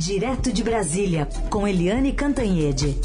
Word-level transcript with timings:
Direto 0.00 0.50
de 0.50 0.64
Brasília, 0.64 1.28
com 1.50 1.68
Eliane 1.68 2.14
Cantanhede. 2.14 2.96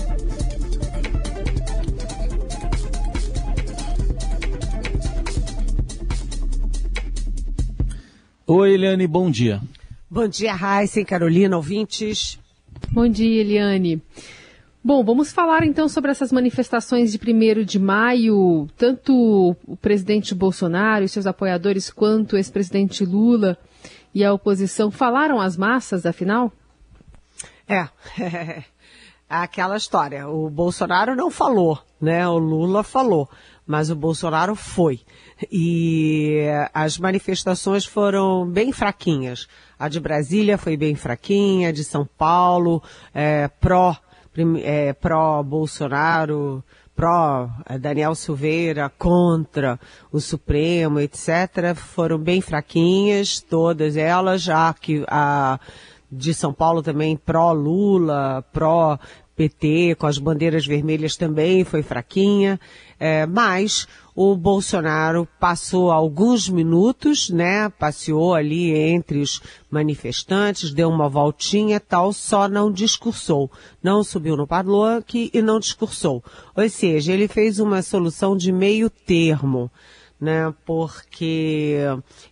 Oi, 8.47 8.71
Eliane, 8.71 9.05
bom 9.07 9.29
dia. 9.29 9.61
Bom 10.09 10.25
dia, 10.25 10.53
Raíssa 10.53 11.01
e 11.01 11.05
Carolina, 11.05 11.57
ouvintes. 11.57 12.39
Bom 12.89 13.09
dia, 13.09 13.41
Eliane. 13.41 14.01
Bom, 14.81 15.03
vamos 15.03 15.33
falar 15.33 15.65
então 15.65 15.89
sobre 15.89 16.11
essas 16.11 16.31
manifestações 16.31 17.11
de 17.11 17.19
1 17.19 17.65
de 17.65 17.77
maio. 17.77 18.69
Tanto 18.77 19.57
o 19.67 19.75
presidente 19.75 20.33
Bolsonaro 20.33 21.03
e 21.03 21.09
seus 21.09 21.27
apoiadores, 21.27 21.89
quanto 21.89 22.33
o 22.33 22.37
ex-presidente 22.37 23.03
Lula 23.03 23.57
e 24.13 24.23
a 24.23 24.31
oposição 24.31 24.89
falaram 24.89 25.41
às 25.41 25.57
massas, 25.57 26.05
afinal? 26.05 26.53
É, 29.27 29.27
aquela 29.27 29.75
história. 29.75 30.29
O 30.29 30.51
Bolsonaro 30.51 31.15
não 31.15 31.31
falou, 31.31 31.79
né? 31.99 32.27
O 32.27 32.37
Lula 32.37 32.83
falou, 32.83 33.27
mas 33.65 33.89
o 33.89 33.95
Bolsonaro 33.95 34.55
foi. 34.55 35.01
E 35.51 36.45
as 36.73 36.99
manifestações 36.99 37.85
foram 37.85 38.47
bem 38.47 38.71
fraquinhas. 38.71 39.47
A 39.79 39.89
de 39.89 39.99
Brasília 39.99 40.57
foi 40.57 40.77
bem 40.77 40.95
fraquinha, 40.95 41.69
a 41.69 41.71
de 41.71 41.83
São 41.83 42.07
Paulo, 42.17 42.83
é, 43.13 43.47
pró 43.47 43.97
é, 44.63 44.93
pró 44.93 45.43
é, 47.65 47.77
Daniel 47.77 48.15
Silveira, 48.15 48.91
contra 48.97 49.79
o 50.11 50.19
Supremo, 50.19 50.99
etc., 50.99 51.75
foram 51.75 52.17
bem 52.17 52.41
fraquinhas, 52.41 53.41
todas 53.41 53.97
elas, 53.97 54.41
já 54.41 54.73
que 54.73 55.03
a 55.07 55.59
de 56.17 56.33
São 56.33 56.53
Paulo 56.53 56.81
também 56.81 57.15
pró-Lula, 57.17 58.43
pró 58.51 58.97
PT, 59.35 59.95
com 59.95 60.07
as 60.07 60.17
bandeiras 60.17 60.65
vermelhas 60.65 61.17
também 61.17 61.63
foi 61.63 61.83
fraquinha, 61.83 62.59
é, 62.97 63.25
mas 63.25 63.85
o 64.15 64.33
Bolsonaro 64.33 65.27
passou 65.37 65.91
alguns 65.91 66.47
minutos, 66.47 67.29
né, 67.29 67.67
passeou 67.67 68.33
ali 68.33 68.73
entre 68.73 69.19
os 69.19 69.41
manifestantes, 69.69 70.73
deu 70.73 70.89
uma 70.89 71.09
voltinha 71.09 71.81
tal, 71.81 72.13
só 72.13 72.47
não 72.47 72.71
discursou. 72.71 73.51
Não 73.83 74.05
subiu 74.05 74.37
no 74.37 74.47
palanque 74.47 75.29
e 75.33 75.41
não 75.41 75.59
discursou. 75.59 76.23
Ou 76.55 76.69
seja, 76.69 77.11
ele 77.11 77.27
fez 77.27 77.59
uma 77.59 77.81
solução 77.81 78.37
de 78.37 78.53
meio 78.53 78.89
termo 78.89 79.69
né, 80.19 80.53
porque 80.65 81.77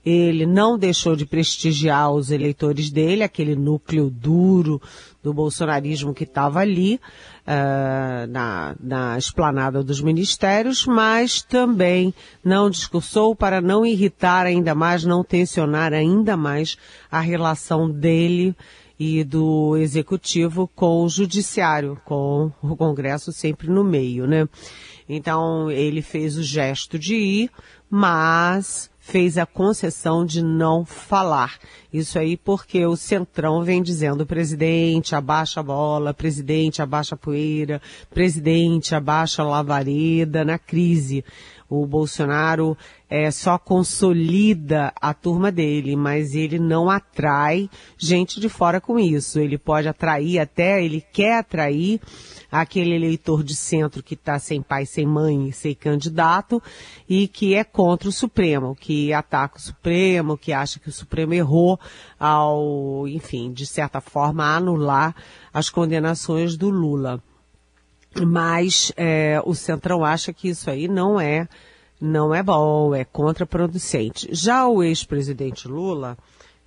ele 0.05 0.45
não 0.45 0.77
deixou 0.77 1.15
de 1.15 1.25
prestigiar 1.25 2.11
os 2.11 2.31
eleitores 2.31 2.89
dele, 2.89 3.23
aquele 3.23 3.55
núcleo 3.55 4.09
duro 4.09 4.81
do 5.21 5.33
bolsonarismo 5.33 6.13
que 6.13 6.23
estava 6.23 6.59
ali 6.59 6.99
uh, 7.47 8.27
na, 8.29 8.75
na 8.79 9.17
esplanada 9.17 9.83
dos 9.83 10.01
ministérios, 10.01 10.85
mas 10.85 11.41
também 11.41 12.13
não 12.43 12.69
discursou 12.69 13.35
para 13.35 13.61
não 13.61 13.85
irritar 13.85 14.45
ainda 14.45 14.73
mais, 14.73 15.03
não 15.03 15.23
tensionar 15.23 15.93
ainda 15.93 16.35
mais 16.35 16.77
a 17.11 17.19
relação 17.19 17.89
dele 17.89 18.55
e 18.99 19.23
do 19.23 19.75
executivo 19.77 20.69
com 20.75 21.03
o 21.03 21.09
judiciário, 21.09 21.99
com 22.05 22.51
o 22.61 22.75
Congresso 22.75 23.31
sempre 23.31 23.67
no 23.67 23.83
meio, 23.83 24.27
né? 24.27 24.47
Então 25.07 25.69
ele 25.69 26.01
fez 26.01 26.37
o 26.37 26.43
gesto 26.43 26.97
de 26.97 27.15
ir, 27.15 27.51
mas 27.89 28.89
fez 29.05 29.37
a 29.37 29.45
concessão 29.45 30.25
de 30.25 30.41
não 30.41 30.85
falar. 30.85 31.59
Isso 31.91 32.17
aí 32.17 32.37
porque 32.37 32.85
o 32.85 32.95
Centrão 32.95 33.61
vem 33.61 33.83
dizendo, 33.83 34.25
presidente, 34.25 35.13
abaixa 35.13 35.59
a 35.59 35.63
bola, 35.63 36.13
presidente, 36.13 36.81
abaixa 36.81 37.15
a 37.15 37.17
poeira, 37.17 37.81
presidente, 38.09 38.95
abaixa 38.95 39.41
a 39.41 39.45
lavareda 39.45 40.45
na 40.45 40.57
crise. 40.57 41.23
O 41.75 41.87
Bolsonaro 41.87 42.77
é, 43.09 43.31
só 43.31 43.57
consolida 43.57 44.93
a 45.01 45.11
turma 45.11 45.51
dele, 45.51 45.95
mas 45.95 46.35
ele 46.35 46.59
não 46.59 46.87
atrai 46.87 47.67
gente 47.97 48.39
de 48.39 48.47
fora 48.47 48.79
com 48.79 48.99
isso. 48.99 49.39
Ele 49.39 49.57
pode 49.57 49.87
atrair 49.87 50.37
até, 50.37 50.85
ele 50.85 51.03
quer 51.11 51.39
atrair 51.39 51.99
aquele 52.51 52.93
eleitor 52.93 53.43
de 53.43 53.55
centro 53.55 54.03
que 54.03 54.13
está 54.13 54.37
sem 54.37 54.61
pai, 54.61 54.85
sem 54.85 55.03
mãe, 55.03 55.51
sem 55.51 55.73
candidato 55.73 56.61
e 57.09 57.27
que 57.27 57.55
é 57.55 57.63
contra 57.63 58.07
o 58.07 58.11
Supremo, 58.11 58.75
que 58.75 59.11
ataca 59.11 59.57
o 59.57 59.61
Supremo, 59.61 60.37
que 60.37 60.53
acha 60.53 60.79
que 60.79 60.89
o 60.89 60.93
Supremo 60.93 61.33
errou 61.33 61.79
ao, 62.19 63.07
enfim, 63.07 63.51
de 63.51 63.65
certa 63.65 63.99
forma 63.99 64.45
anular 64.45 65.15
as 65.51 65.71
condenações 65.71 66.55
do 66.55 66.69
Lula. 66.69 67.19
Mas 68.21 68.91
é, 68.95 69.41
o 69.43 69.55
Centrão 69.55 70.03
acha 70.05 70.31
que 70.31 70.49
isso 70.49 70.69
aí 70.69 70.87
não 70.87 71.19
é 71.19 71.47
não 71.99 72.35
é 72.35 72.43
bom, 72.43 72.93
é 72.93 73.05
contraproducente. 73.05 74.27
Já 74.31 74.67
o 74.67 74.83
ex-presidente 74.83 75.69
Lula 75.69 76.17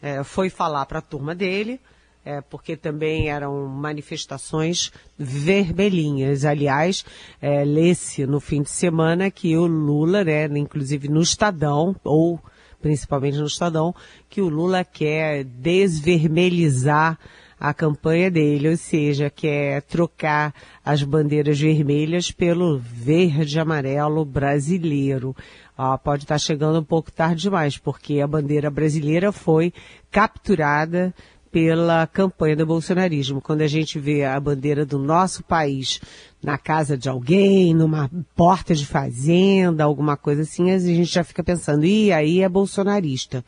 é, 0.01 0.25
foi 0.25 0.49
falar 0.49 0.87
para 0.87 1.01
a 1.01 1.03
turma 1.03 1.35
dele, 1.35 1.79
é, 2.25 2.41
porque 2.41 2.75
também 2.75 3.29
eram 3.29 3.67
manifestações 3.67 4.91
vermelhinhas. 5.19 6.47
Aliás, 6.47 7.05
é, 7.41 7.63
lê-se 7.65 8.27
no 8.27 8.41
fim 8.41 8.63
de 8.63 8.71
semana 8.71 9.31
que 9.31 9.55
o 9.59 9.67
Lula, 9.67 10.25
né, 10.25 10.47
inclusive 10.47 11.07
no 11.09 11.21
Estadão, 11.21 11.95
ou 12.03 12.41
principalmente 12.81 13.37
no 13.37 13.47
Estadão, 13.47 13.95
que 14.31 14.41
o 14.41 14.49
Lula 14.49 14.85
quer 14.85 15.45
desvermelhizar 15.45 17.19
a 17.59 17.73
campanha 17.73 18.31
dele, 18.31 18.69
ou 18.69 18.77
seja, 18.77 19.31
quer 19.31 19.83
trocar 19.83 20.55
as 20.85 21.03
bandeiras 21.03 21.59
vermelhas 21.59 22.31
pelo 22.31 22.79
verde 22.79 23.59
amarelo 23.59 24.25
brasileiro. 24.25 25.35
Ah, 25.77 25.97
pode 25.97 26.25
estar 26.25 26.39
chegando 26.39 26.79
um 26.79 26.85
pouco 26.85 27.11
tarde 27.11 27.43
demais, 27.43 27.79
porque 27.79 28.21
a 28.21 28.27
bandeira 28.27 28.71
brasileira 28.71 29.33
foi 29.33 29.73
capturada 30.11 31.15
pela 31.51 32.07
campanha 32.07 32.57
do 32.57 32.67
bolsonarismo. 32.67 33.41
Quando 33.41 33.63
a 33.63 33.67
gente 33.67 33.99
vê 33.99 34.25
a 34.25 34.39
bandeira 34.39 34.85
do 34.85 34.99
nosso 34.99 35.43
país 35.43 36.01
na 36.43 36.59
casa 36.59 36.99
de 36.99 37.09
alguém, 37.09 37.75
numa 37.75 38.11
porta 38.35 38.75
de 38.75 38.85
fazenda, 38.85 39.83
alguma 39.83 40.19
coisa 40.19 40.43
assim, 40.43 40.71
a 40.71 40.79
gente 40.79 41.07
já 41.07 41.25
fica 41.25 41.43
pensando, 41.43 41.87
e 41.87 42.13
aí 42.13 42.43
é 42.43 42.49
bolsonarista. 42.49 43.43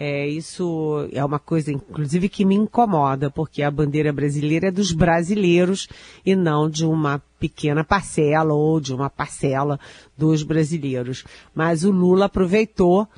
É, 0.00 0.28
isso 0.28 1.08
é 1.12 1.24
uma 1.24 1.40
coisa, 1.40 1.72
inclusive, 1.72 2.28
que 2.28 2.44
me 2.44 2.54
incomoda, 2.54 3.28
porque 3.32 3.64
a 3.64 3.70
bandeira 3.70 4.12
brasileira 4.12 4.68
é 4.68 4.70
dos 4.70 4.92
brasileiros 4.92 5.88
e 6.24 6.36
não 6.36 6.70
de 6.70 6.86
uma 6.86 7.20
pequena 7.40 7.82
parcela 7.82 8.54
ou 8.54 8.78
de 8.78 8.94
uma 8.94 9.10
parcela 9.10 9.80
dos 10.16 10.44
brasileiros. 10.44 11.24
Mas 11.52 11.82
o 11.82 11.90
Lula 11.90 12.26
aproveitou, 12.26 13.08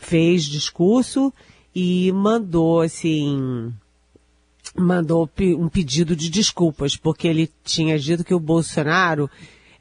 fez 0.00 0.44
discurso 0.44 1.30
e 1.74 2.10
mandou, 2.12 2.80
assim, 2.80 3.70
mandou 4.74 5.28
um 5.58 5.68
pedido 5.68 6.16
de 6.16 6.30
desculpas, 6.30 6.96
porque 6.96 7.28
ele 7.28 7.50
tinha 7.62 7.98
dito 7.98 8.24
que 8.24 8.34
o 8.34 8.40
Bolsonaro 8.40 9.28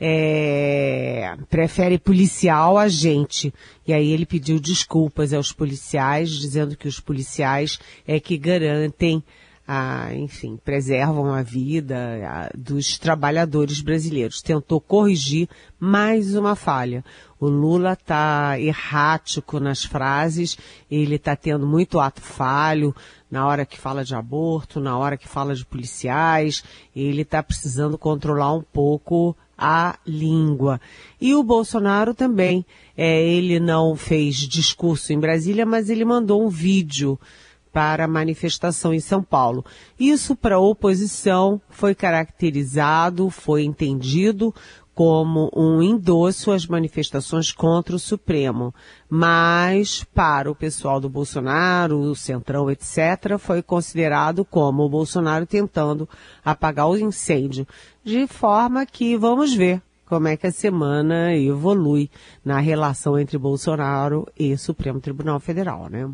é, 0.06 1.38
prefere 1.50 1.98
policial 1.98 2.78
a 2.78 2.90
gente. 2.90 3.54
E 3.88 3.94
aí 3.94 4.12
ele 4.12 4.26
pediu 4.26 4.60
desculpas 4.60 5.32
aos 5.32 5.54
policiais, 5.54 6.30
dizendo 6.30 6.76
que 6.76 6.90
os 6.90 7.00
policiais 7.00 7.80
é 8.06 8.20
que 8.20 8.38
garantem 8.38 9.24
a, 9.66 10.14
enfim, 10.14 10.60
preservam 10.62 11.34
a 11.34 11.42
vida 11.42 12.20
a, 12.28 12.50
dos 12.54 12.98
trabalhadores 12.98 13.80
brasileiros. 13.80 14.42
Tentou 14.42 14.82
corrigir 14.82 15.48
mais 15.80 16.36
uma 16.36 16.54
falha. 16.54 17.02
O 17.44 17.50
Lula 17.50 17.92
está 17.92 18.58
errático 18.58 19.60
nas 19.60 19.84
frases, 19.84 20.58
ele 20.90 21.16
está 21.16 21.36
tendo 21.36 21.68
muito 21.68 22.00
ato 22.00 22.22
falho 22.22 22.96
na 23.30 23.46
hora 23.46 23.66
que 23.66 23.78
fala 23.78 24.06
de 24.06 24.16
aborto, 24.16 24.80
na 24.80 24.98
hora 24.98 25.18
que 25.18 25.28
fala 25.28 25.54
de 25.54 25.66
policiais, 25.66 26.64
ele 26.96 27.24
está 27.24 27.44
precisando 27.44 27.98
controlar 27.98 28.54
um 28.54 28.62
pouco 28.62 29.36
a 29.58 30.00
língua. 30.08 30.80
E 31.20 31.36
o 31.36 31.44
Bolsonaro 31.44 32.14
também, 32.14 32.66
é, 32.96 33.22
ele 33.22 33.60
não 33.60 33.94
fez 33.98 34.38
discurso 34.38 35.12
em 35.12 35.20
Brasília, 35.20 35.66
mas 35.66 35.90
ele 35.90 36.06
mandou 36.06 36.46
um 36.46 36.50
vídeo 36.50 37.20
para 37.74 38.06
a 38.06 38.08
manifestação 38.08 38.94
em 38.94 39.00
São 39.02 39.22
Paulo. 39.22 39.66
Isso 40.00 40.34
para 40.34 40.56
a 40.56 40.60
oposição 40.60 41.60
foi 41.70 41.96
caracterizado, 41.96 43.30
foi 43.32 43.64
entendido 43.64 44.54
como 44.94 45.50
um 45.56 45.82
endosso 45.82 46.52
às 46.52 46.68
manifestações 46.68 47.52
contra 47.52 47.96
o 47.96 48.00
Supremo. 48.00 48.74
Mas, 49.10 50.04
para 50.04 50.50
o 50.50 50.56
pessoal 50.56 51.00
do 51.00 51.10
Bolsonaro, 51.10 52.00
o 52.00 52.16
Centrão, 52.16 52.70
etc., 52.70 53.38
foi 53.40 53.62
considerado 53.62 54.46
como 54.46 54.84
o 54.84 54.90
Bolsonaro 54.90 55.46
tentando 55.46 56.08
apagar 56.44 56.90
o 56.90 56.98
incêndio. 56.98 57.68
De 58.04 58.28
forma 58.28 58.86
que 58.86 59.18
vamos 59.18 59.54
ver 59.54 59.82
como 60.06 60.28
é 60.28 60.38
que 60.38 60.46
a 60.46 60.52
semana 60.52 61.36
evolui 61.36 62.10
na 62.46 62.60
relação 62.60 63.18
entre 63.18 63.38
Bolsonaro 63.38 64.28
e 64.38 64.56
Supremo 64.58 65.00
Tribunal 65.00 65.40
Federal, 65.40 65.90
né? 65.90 66.08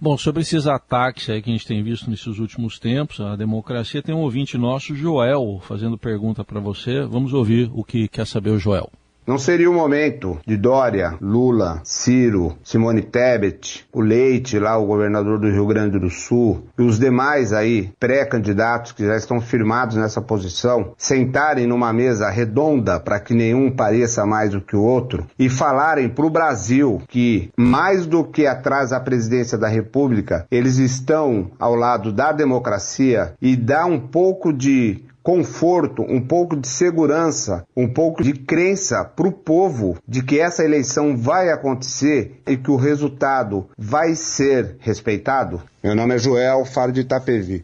Bom, 0.00 0.16
sobre 0.16 0.42
esses 0.42 0.68
ataques 0.68 1.28
aí 1.28 1.42
que 1.42 1.50
a 1.50 1.52
gente 1.52 1.66
tem 1.66 1.82
visto 1.82 2.08
nesses 2.08 2.38
últimos 2.38 2.78
tempos, 2.78 3.20
a 3.20 3.34
democracia 3.34 4.00
tem 4.00 4.14
um 4.14 4.20
ouvinte 4.20 4.56
nosso, 4.56 4.94
Joel, 4.94 5.60
fazendo 5.60 5.98
pergunta 5.98 6.44
para 6.44 6.60
você. 6.60 7.02
Vamos 7.02 7.32
ouvir 7.32 7.68
o 7.74 7.82
que 7.82 8.06
quer 8.06 8.24
saber 8.24 8.50
o 8.50 8.58
Joel. 8.60 8.92
Não 9.28 9.36
seria 9.36 9.70
o 9.70 9.74
momento 9.74 10.38
de 10.46 10.56
Dória, 10.56 11.14
Lula, 11.20 11.82
Ciro, 11.84 12.56
Simone 12.64 13.02
Tebet, 13.02 13.86
o 13.92 14.00
Leite, 14.00 14.58
lá 14.58 14.78
o 14.78 14.86
governador 14.86 15.38
do 15.38 15.50
Rio 15.50 15.66
Grande 15.66 15.98
do 15.98 16.08
Sul, 16.08 16.66
e 16.78 16.82
os 16.82 16.98
demais 16.98 17.52
aí 17.52 17.92
pré-candidatos 18.00 18.92
que 18.92 19.04
já 19.04 19.18
estão 19.18 19.38
firmados 19.38 19.96
nessa 19.96 20.22
posição, 20.22 20.94
sentarem 20.96 21.66
numa 21.66 21.92
mesa 21.92 22.30
redonda 22.30 22.98
para 22.98 23.20
que 23.20 23.34
nenhum 23.34 23.70
pareça 23.70 24.24
mais 24.24 24.52
do 24.52 24.62
que 24.62 24.74
o 24.74 24.82
outro 24.82 25.26
e 25.38 25.50
falarem 25.50 26.08
para 26.08 26.24
o 26.24 26.30
Brasil 26.30 27.02
que 27.06 27.50
mais 27.54 28.06
do 28.06 28.24
que 28.24 28.46
atrás 28.46 28.88
da 28.88 28.98
presidência 28.98 29.58
da 29.58 29.68
República, 29.68 30.46
eles 30.50 30.78
estão 30.78 31.50
ao 31.58 31.74
lado 31.74 32.14
da 32.14 32.32
democracia 32.32 33.34
e 33.42 33.54
dá 33.54 33.84
um 33.84 34.00
pouco 34.00 34.54
de 34.54 35.06
conforto, 35.28 36.00
um 36.08 36.22
pouco 36.22 36.56
de 36.56 36.66
segurança, 36.66 37.66
um 37.76 37.86
pouco 37.86 38.22
de 38.22 38.32
crença 38.32 39.04
para 39.04 39.28
o 39.28 39.32
povo 39.32 39.98
de 40.08 40.22
que 40.22 40.40
essa 40.40 40.64
eleição 40.64 41.18
vai 41.18 41.50
acontecer 41.50 42.40
e 42.46 42.56
que 42.56 42.70
o 42.70 42.76
resultado 42.76 43.68
vai 43.76 44.14
ser 44.14 44.76
respeitado? 44.78 45.60
Meu 45.84 45.94
nome 45.94 46.14
é 46.14 46.18
Joel, 46.18 46.64
falo 46.64 46.92
de 46.92 47.02
Itapevi. 47.02 47.62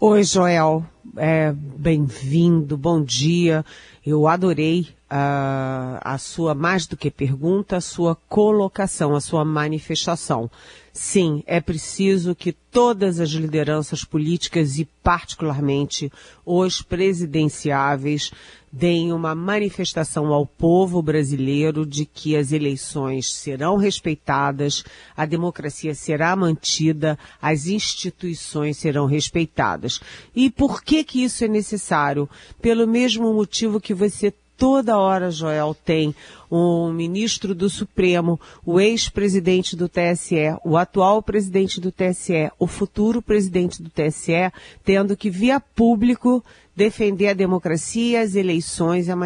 Oi, 0.00 0.24
Joel. 0.24 0.84
É, 1.16 1.52
Bem-vindo, 1.54 2.76
bom 2.76 3.00
dia. 3.00 3.64
Eu 4.04 4.26
adorei 4.26 4.88
uh, 5.12 6.00
a 6.00 6.16
sua, 6.18 6.56
mais 6.56 6.88
do 6.88 6.96
que 6.96 7.08
pergunta, 7.08 7.76
a 7.76 7.80
sua 7.80 8.16
colocação, 8.28 9.14
a 9.14 9.20
sua 9.20 9.44
manifestação. 9.44 10.50
Sim, 10.92 11.42
é 11.46 11.58
preciso 11.58 12.34
que 12.34 12.52
todas 12.52 13.18
as 13.18 13.30
lideranças 13.30 14.04
políticas 14.04 14.78
e 14.78 14.84
particularmente 15.02 16.12
os 16.44 16.82
presidenciáveis 16.82 18.30
deem 18.70 19.10
uma 19.10 19.34
manifestação 19.34 20.26
ao 20.32 20.46
povo 20.46 21.00
brasileiro 21.00 21.86
de 21.86 22.04
que 22.04 22.36
as 22.36 22.52
eleições 22.52 23.32
serão 23.32 23.76
respeitadas, 23.76 24.84
a 25.16 25.24
democracia 25.24 25.94
será 25.94 26.36
mantida, 26.36 27.18
as 27.40 27.66
instituições 27.66 28.76
serão 28.76 29.06
respeitadas. 29.06 29.98
E 30.34 30.50
por 30.50 30.82
que 30.82 31.04
que 31.04 31.24
isso 31.24 31.42
é 31.42 31.48
necessário? 31.48 32.28
Pelo 32.60 32.86
mesmo 32.86 33.32
motivo 33.32 33.80
que 33.80 33.94
você 33.94 34.32
toda 34.62 34.96
hora, 34.96 35.28
Joel, 35.28 35.74
tem 35.74 36.14
um 36.48 36.92
ministro 36.92 37.52
do 37.52 37.68
Supremo, 37.68 38.40
o 38.64 38.78
ex-presidente 38.78 39.74
do 39.74 39.88
TSE, 39.88 40.56
o 40.64 40.76
atual 40.76 41.20
presidente 41.20 41.80
do 41.80 41.90
TSE, 41.90 42.48
o 42.60 42.68
futuro 42.68 43.20
presidente 43.20 43.82
do 43.82 43.90
TSE, 43.90 44.52
tendo 44.84 45.16
que, 45.16 45.28
via 45.28 45.58
público, 45.58 46.44
defender 46.76 47.30
a 47.30 47.34
democracia, 47.34 48.20
as 48.20 48.36
eleições 48.36 49.08
a 49.08 49.16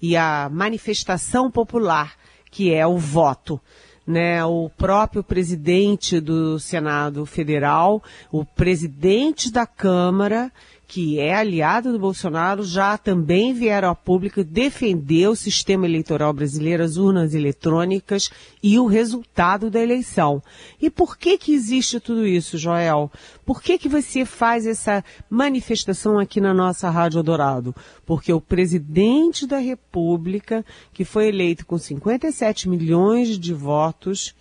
e 0.00 0.16
a 0.16 0.48
manifestação 0.48 1.50
popular, 1.50 2.14
que 2.48 2.72
é 2.72 2.86
o 2.86 2.98
voto. 2.98 3.60
Né, 4.04 4.44
o 4.44 4.68
próprio 4.68 5.22
presidente 5.22 6.18
do 6.18 6.58
Senado 6.58 7.24
Federal, 7.24 8.02
o 8.32 8.44
presidente 8.44 9.50
da 9.50 9.64
Câmara 9.64 10.52
que 10.92 11.18
é 11.18 11.34
aliado 11.34 11.90
do 11.90 11.98
Bolsonaro, 11.98 12.62
já 12.62 12.98
também 12.98 13.54
vieram 13.54 13.88
a 13.88 13.94
público 13.94 14.44
defender 14.44 15.26
o 15.26 15.34
sistema 15.34 15.86
eleitoral 15.86 16.34
brasileiro, 16.34 16.82
as 16.82 16.98
urnas 16.98 17.32
eletrônicas 17.32 18.30
e 18.62 18.78
o 18.78 18.84
resultado 18.84 19.70
da 19.70 19.80
eleição. 19.80 20.42
E 20.78 20.90
por 20.90 21.16
que 21.16 21.38
que 21.38 21.54
existe 21.54 21.98
tudo 21.98 22.26
isso, 22.26 22.58
Joel? 22.58 23.10
Por 23.42 23.62
que 23.62 23.78
que 23.78 23.88
você 23.88 24.26
faz 24.26 24.66
essa 24.66 25.02
manifestação 25.30 26.18
aqui 26.18 26.42
na 26.42 26.52
nossa 26.52 26.90
Rádio 26.90 27.22
Dourado? 27.22 27.74
Porque 28.04 28.30
o 28.30 28.38
presidente 28.38 29.46
da 29.46 29.56
República, 29.56 30.62
que 30.92 31.06
foi 31.06 31.28
eleito 31.28 31.64
com 31.64 31.78
57 31.78 32.68
milhões 32.68 33.38
de 33.38 33.54
votos, 33.54 34.34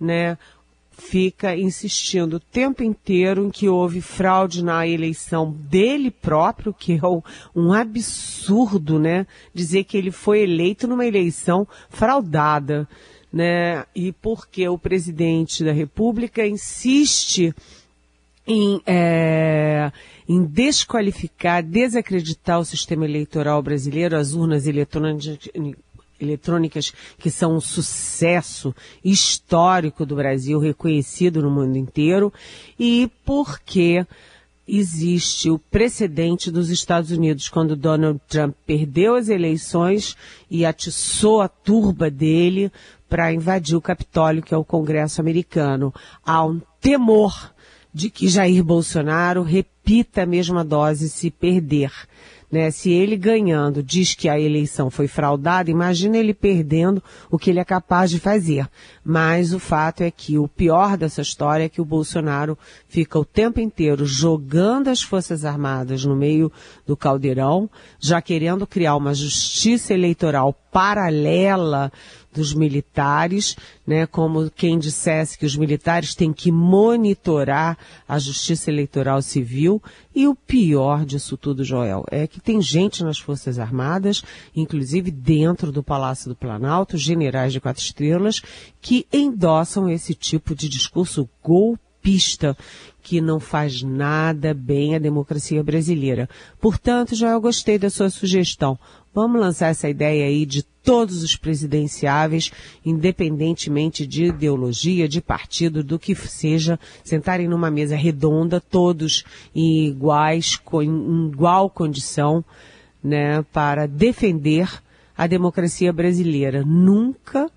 né, 0.00 0.38
fica 0.98 1.56
insistindo 1.56 2.34
o 2.34 2.40
tempo 2.40 2.82
inteiro 2.82 3.46
em 3.46 3.50
que 3.50 3.68
houve 3.68 4.00
fraude 4.00 4.62
na 4.62 4.86
eleição 4.86 5.50
dele 5.50 6.10
próprio, 6.10 6.74
que 6.74 6.94
é 6.94 7.00
um 7.54 7.72
absurdo, 7.72 8.98
né? 8.98 9.26
Dizer 9.54 9.84
que 9.84 9.96
ele 9.96 10.10
foi 10.10 10.40
eleito 10.40 10.86
numa 10.88 11.06
eleição 11.06 11.66
fraudada, 11.88 12.86
né? 13.32 13.86
E 13.94 14.12
porque 14.12 14.68
o 14.68 14.76
presidente 14.76 15.64
da 15.64 15.72
República 15.72 16.46
insiste 16.46 17.54
em, 18.46 18.80
é, 18.84 19.92
em 20.28 20.42
desqualificar, 20.44 21.62
desacreditar 21.62 22.58
o 22.58 22.64
sistema 22.64 23.04
eleitoral 23.04 23.62
brasileiro, 23.62 24.16
as 24.16 24.32
urnas 24.32 24.66
eletrônicas, 24.66 25.38
eletrônicas 26.20 26.92
que 27.18 27.30
são 27.30 27.56
um 27.56 27.60
sucesso 27.60 28.74
histórico 29.04 30.04
do 30.04 30.16
Brasil, 30.16 30.58
reconhecido 30.58 31.42
no 31.42 31.50
mundo 31.50 31.76
inteiro, 31.76 32.32
e 32.78 33.10
porque 33.24 34.06
existe 34.66 35.50
o 35.50 35.58
precedente 35.58 36.50
dos 36.50 36.68
Estados 36.68 37.10
Unidos, 37.10 37.48
quando 37.48 37.74
Donald 37.74 38.20
Trump 38.28 38.54
perdeu 38.66 39.14
as 39.14 39.28
eleições 39.28 40.14
e 40.50 40.66
atiçou 40.66 41.40
a 41.40 41.48
turba 41.48 42.10
dele 42.10 42.70
para 43.08 43.32
invadir 43.32 43.74
o 43.74 43.80
Capitólio, 43.80 44.42
que 44.42 44.52
é 44.52 44.56
o 44.56 44.64
Congresso 44.64 45.20
americano. 45.20 45.94
Há 46.22 46.44
um 46.44 46.60
temor 46.80 47.54
de 47.92 48.10
que 48.10 48.28
Jair 48.28 48.62
Bolsonaro 48.62 49.42
repita 49.42 50.22
a 50.22 50.26
mesma 50.26 50.62
dose 50.62 51.08
se 51.08 51.30
perder. 51.30 51.90
Né? 52.50 52.70
Se 52.70 52.90
ele 52.90 53.16
ganhando 53.16 53.82
diz 53.82 54.14
que 54.14 54.28
a 54.28 54.40
eleição 54.40 54.90
foi 54.90 55.06
fraudada, 55.06 55.70
imagina 55.70 56.16
ele 56.16 56.32
perdendo 56.32 57.02
o 57.30 57.38
que 57.38 57.50
ele 57.50 57.60
é 57.60 57.64
capaz 57.64 58.10
de 58.10 58.18
fazer. 58.18 58.66
Mas 59.04 59.52
o 59.52 59.58
fato 59.58 60.02
é 60.02 60.10
que 60.10 60.38
o 60.38 60.48
pior 60.48 60.96
dessa 60.96 61.20
história 61.20 61.64
é 61.64 61.68
que 61.68 61.80
o 61.80 61.84
Bolsonaro 61.84 62.56
fica 62.88 63.18
o 63.18 63.24
tempo 63.24 63.60
inteiro 63.60 64.06
jogando 64.06 64.88
as 64.88 65.02
Forças 65.02 65.44
Armadas 65.44 66.04
no 66.04 66.16
meio 66.16 66.50
do 66.86 66.96
caldeirão, 66.96 67.68
já 68.00 68.22
querendo 68.22 68.66
criar 68.66 68.96
uma 68.96 69.12
justiça 69.14 69.92
eleitoral 69.92 70.54
paralela 70.72 71.92
dos 72.38 72.54
militares, 72.54 73.56
né, 73.84 74.06
como 74.06 74.48
quem 74.48 74.78
dissesse 74.78 75.36
que 75.36 75.44
os 75.44 75.56
militares 75.56 76.14
têm 76.14 76.32
que 76.32 76.52
monitorar 76.52 77.76
a 78.08 78.18
justiça 78.18 78.70
eleitoral 78.70 79.20
civil. 79.20 79.82
E 80.14 80.28
o 80.28 80.34
pior 80.34 81.04
disso 81.04 81.36
tudo, 81.36 81.64
Joel, 81.64 82.04
é 82.10 82.26
que 82.26 82.40
tem 82.40 82.62
gente 82.62 83.02
nas 83.02 83.18
Forças 83.18 83.58
Armadas, 83.58 84.22
inclusive 84.54 85.10
dentro 85.10 85.72
do 85.72 85.82
Palácio 85.82 86.28
do 86.28 86.36
Planalto, 86.36 86.96
generais 86.96 87.52
de 87.52 87.60
quatro 87.60 87.82
estrelas, 87.82 88.40
que 88.80 89.04
endossam 89.12 89.88
esse 89.88 90.14
tipo 90.14 90.54
de 90.54 90.68
discurso 90.68 91.28
golpista 91.42 92.56
que 93.02 93.20
não 93.20 93.40
faz 93.40 93.82
nada 93.82 94.54
bem 94.54 94.94
à 94.94 94.98
democracia 94.98 95.62
brasileira. 95.64 96.28
Portanto, 96.60 97.14
já 97.14 97.30
eu 97.30 97.40
gostei 97.40 97.78
da 97.78 97.90
sua 97.90 98.10
sugestão. 98.10 98.78
Vamos 99.14 99.40
lançar 99.40 99.68
essa 99.68 99.88
ideia 99.88 100.26
aí 100.26 100.46
de 100.46 100.62
todos 100.88 101.22
os 101.22 101.36
presidenciáveis, 101.36 102.50
independentemente 102.82 104.06
de 104.06 104.24
ideologia, 104.24 105.06
de 105.06 105.20
partido, 105.20 105.84
do 105.84 105.98
que 105.98 106.14
seja, 106.14 106.80
sentarem 107.04 107.46
numa 107.46 107.70
mesa 107.70 107.94
redonda, 107.94 108.58
todos 108.58 109.22
iguais, 109.54 110.58
em 110.82 111.28
igual 111.28 111.68
condição, 111.68 112.42
né, 113.04 113.44
para 113.52 113.86
defender 113.86 114.66
a 115.14 115.26
democracia 115.26 115.92
brasileira. 115.92 116.64
Nunca 116.64 117.50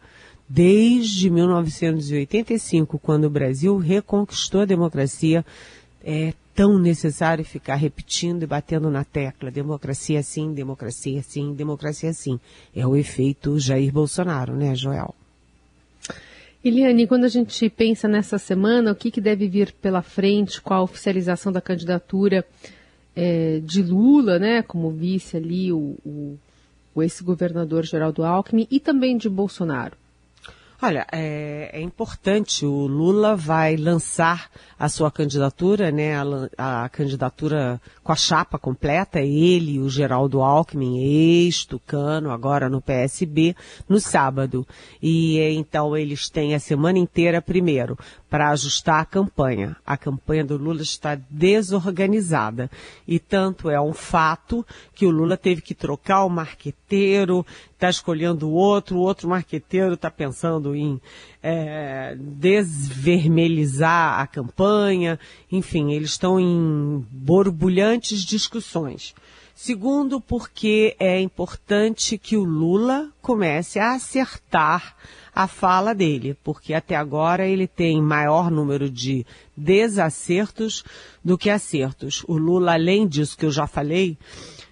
desde 0.50 1.30
1985, 1.30 3.00
quando 3.00 3.24
o 3.24 3.30
Brasil 3.30 3.78
reconquistou 3.78 4.60
a 4.60 4.66
democracia, 4.66 5.46
é 6.04 6.34
tão 6.54 6.78
necessário 6.78 7.44
ficar 7.46 7.76
repetindo 7.76 8.44
e 8.44 8.48
batendo 8.48 8.90
na 8.90 9.04
tecla. 9.04 9.52
Democracia 9.52 10.22
sim, 10.22 10.54
democracia 10.54 11.22
sim, 11.22 11.54
democracia 11.54 12.14
sim. 12.14 12.40
É 12.76 12.86
o 12.86 12.96
efeito 12.96 13.60
Jair 13.60 13.92
Bolsonaro, 13.92 14.56
né, 14.56 14.76
Joel? 14.76 15.16
Eliane, 16.64 17.08
quando 17.08 17.24
a 17.24 17.28
gente 17.28 17.68
pensa 17.70 18.08
nessa 18.08 18.38
semana, 18.38 18.92
o 18.92 18.96
que, 18.96 19.10
que 19.10 19.20
deve 19.20 19.48
vir 19.48 19.74
pela 19.82 20.04
frente 20.04 20.62
com 20.62 20.74
a 20.74 20.82
oficialização 20.82 21.52
da 21.52 21.60
candidatura 21.60 22.46
é, 23.16 23.60
de 23.64 23.82
Lula, 23.82 24.38
né, 24.38 24.62
como 24.62 24.92
vice 24.92 25.38
ali, 25.38 25.72
o, 25.72 25.98
o, 26.06 26.38
o 26.94 27.02
ex-governador 27.02 27.84
Geraldo 27.84 28.24
Alckmin, 28.24 28.68
e 28.70 28.80
também 28.80 29.18
de 29.18 29.28
Bolsonaro? 29.28 29.98
Olha, 30.84 31.06
é, 31.12 31.70
é, 31.74 31.80
importante. 31.80 32.66
O 32.66 32.88
Lula 32.88 33.36
vai 33.36 33.78
lançar 33.78 34.50
a 34.80 34.90
sua 34.90 35.12
candidatura, 35.12 35.92
né? 35.92 36.16
A, 36.58 36.86
a 36.86 36.90
candidatura 36.90 37.80
com 38.04 38.12
a 38.12 38.16
chapa 38.16 38.58
completa, 38.58 39.20
ele, 39.20 39.80
o 39.80 39.88
Geraldo 39.88 40.42
Alckmin, 40.42 40.98
ex-tucano, 40.98 42.32
agora 42.32 42.68
no 42.68 42.82
PSB, 42.82 43.56
no 43.88 44.00
sábado. 44.00 44.68
E 45.00 45.40
então 45.54 45.96
eles 45.96 46.32
têm 46.32 46.56
a 46.56 46.60
semana 46.60 46.98
inteira, 46.98 47.44
primeiro, 47.44 47.96
para 48.32 48.50
ajustar 48.52 49.02
a 49.02 49.06
campanha. 49.06 49.76
A 49.86 49.98
campanha 49.98 50.46
do 50.46 50.56
Lula 50.56 50.82
está 50.82 51.16
desorganizada. 51.30 52.72
E 53.06 53.20
tanto 53.20 53.70
é 53.70 53.80
um 53.80 53.92
fato 53.92 54.66
que 54.96 55.06
o 55.06 55.12
Lula 55.12 55.36
teve 55.36 55.62
que 55.62 55.76
trocar 55.76 56.24
o 56.24 56.30
marqueteiro, 56.30 57.46
está 57.74 57.90
escolhendo 57.90 58.50
outro, 58.50 58.96
o 58.96 59.02
outro 59.02 59.28
marqueteiro 59.28 59.96
está 59.96 60.10
pensando 60.10 60.74
em 60.74 61.02
é, 61.44 62.16
desvermelhizar 62.18 64.22
a 64.22 64.28
campanha. 64.28 65.20
Enfim, 65.52 65.92
eles 65.92 66.12
estão 66.12 66.40
em 66.40 67.06
borbulhantes 67.12 68.22
discussões. 68.22 69.14
Segundo, 69.54 70.22
porque 70.22 70.96
é 70.98 71.20
importante 71.20 72.18
que 72.18 72.38
o 72.38 72.46
Lula 72.46 73.10
comece 73.22 73.78
a 73.78 73.92
acertar 73.92 74.96
a 75.34 75.48
fala 75.48 75.94
dele, 75.96 76.38
porque 76.44 76.74
até 76.74 76.96
agora 76.96 77.48
ele 77.48 77.68
tem 77.68 78.02
maior 78.02 78.52
número 78.52 78.90
de 78.90 79.26
desacertos 79.56 80.84
do 81.24 81.38
que 81.38 81.50
acertos. 81.50 82.24
O 82.28 82.38
Lula, 82.38 82.74
além 82.74 83.08
disso 83.08 83.38
que 83.38 83.46
eu 83.46 83.52
já 83.52 83.66
falei, 83.66 84.18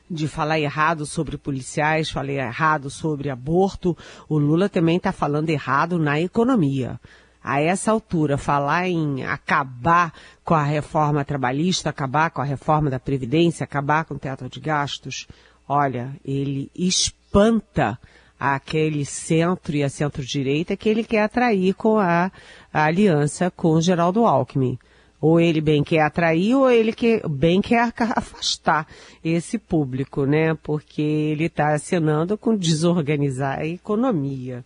de 0.09 0.27
falar 0.27 0.59
errado 0.59 1.05
sobre 1.05 1.37
policiais, 1.37 2.09
falei 2.09 2.39
errado 2.39 2.89
sobre 2.89 3.29
aborto, 3.29 3.95
o 4.27 4.37
Lula 4.37 4.67
também 4.67 4.97
está 4.97 5.11
falando 5.11 5.49
errado 5.49 5.99
na 5.99 6.19
economia 6.19 6.99
a 7.41 7.61
essa 7.61 7.91
altura, 7.91 8.37
falar 8.37 8.87
em 8.87 9.23
acabar 9.23 10.13
com 10.43 10.53
a 10.53 10.63
reforma 10.63 11.23
trabalhista, 11.23 11.89
acabar 11.89 12.31
com 12.31 12.41
a 12.41 12.45
reforma 12.45 12.89
da 12.89 12.99
Previdência, 12.99 13.63
acabar 13.63 14.03
com 14.05 14.15
o 14.15 14.19
teto 14.19 14.49
de 14.49 14.59
gastos, 14.59 15.27
olha, 15.67 16.13
ele 16.25 16.69
espanta 16.75 17.97
aquele 18.39 19.03
centro 19.05 19.75
e 19.75 19.83
a 19.83 19.89
centro-direita 19.89 20.77
que 20.77 20.87
ele 20.87 21.03
quer 21.03 21.23
atrair 21.23 21.73
com 21.73 21.97
a, 21.97 22.31
a 22.73 22.85
aliança 22.85 23.51
com 23.51 23.73
o 23.73 23.81
Geraldo 23.81 24.25
Alckmin. 24.25 24.77
Ou 25.21 25.37
ele 25.37 25.59
bem 25.59 25.83
quer 25.83 25.99
atrair, 25.99 26.55
ou 26.55 26.71
ele 26.71 26.95
bem 27.29 27.61
quer 27.61 27.91
afastar 28.15 28.87
esse 29.21 29.57
público, 29.57 30.25
né? 30.25 30.55
Porque 30.63 31.01
ele 31.01 31.45
está 31.45 31.73
assinando 31.73 32.37
com 32.37 32.55
desorganizar 32.55 33.59
a 33.59 33.65
economia. 33.65 34.63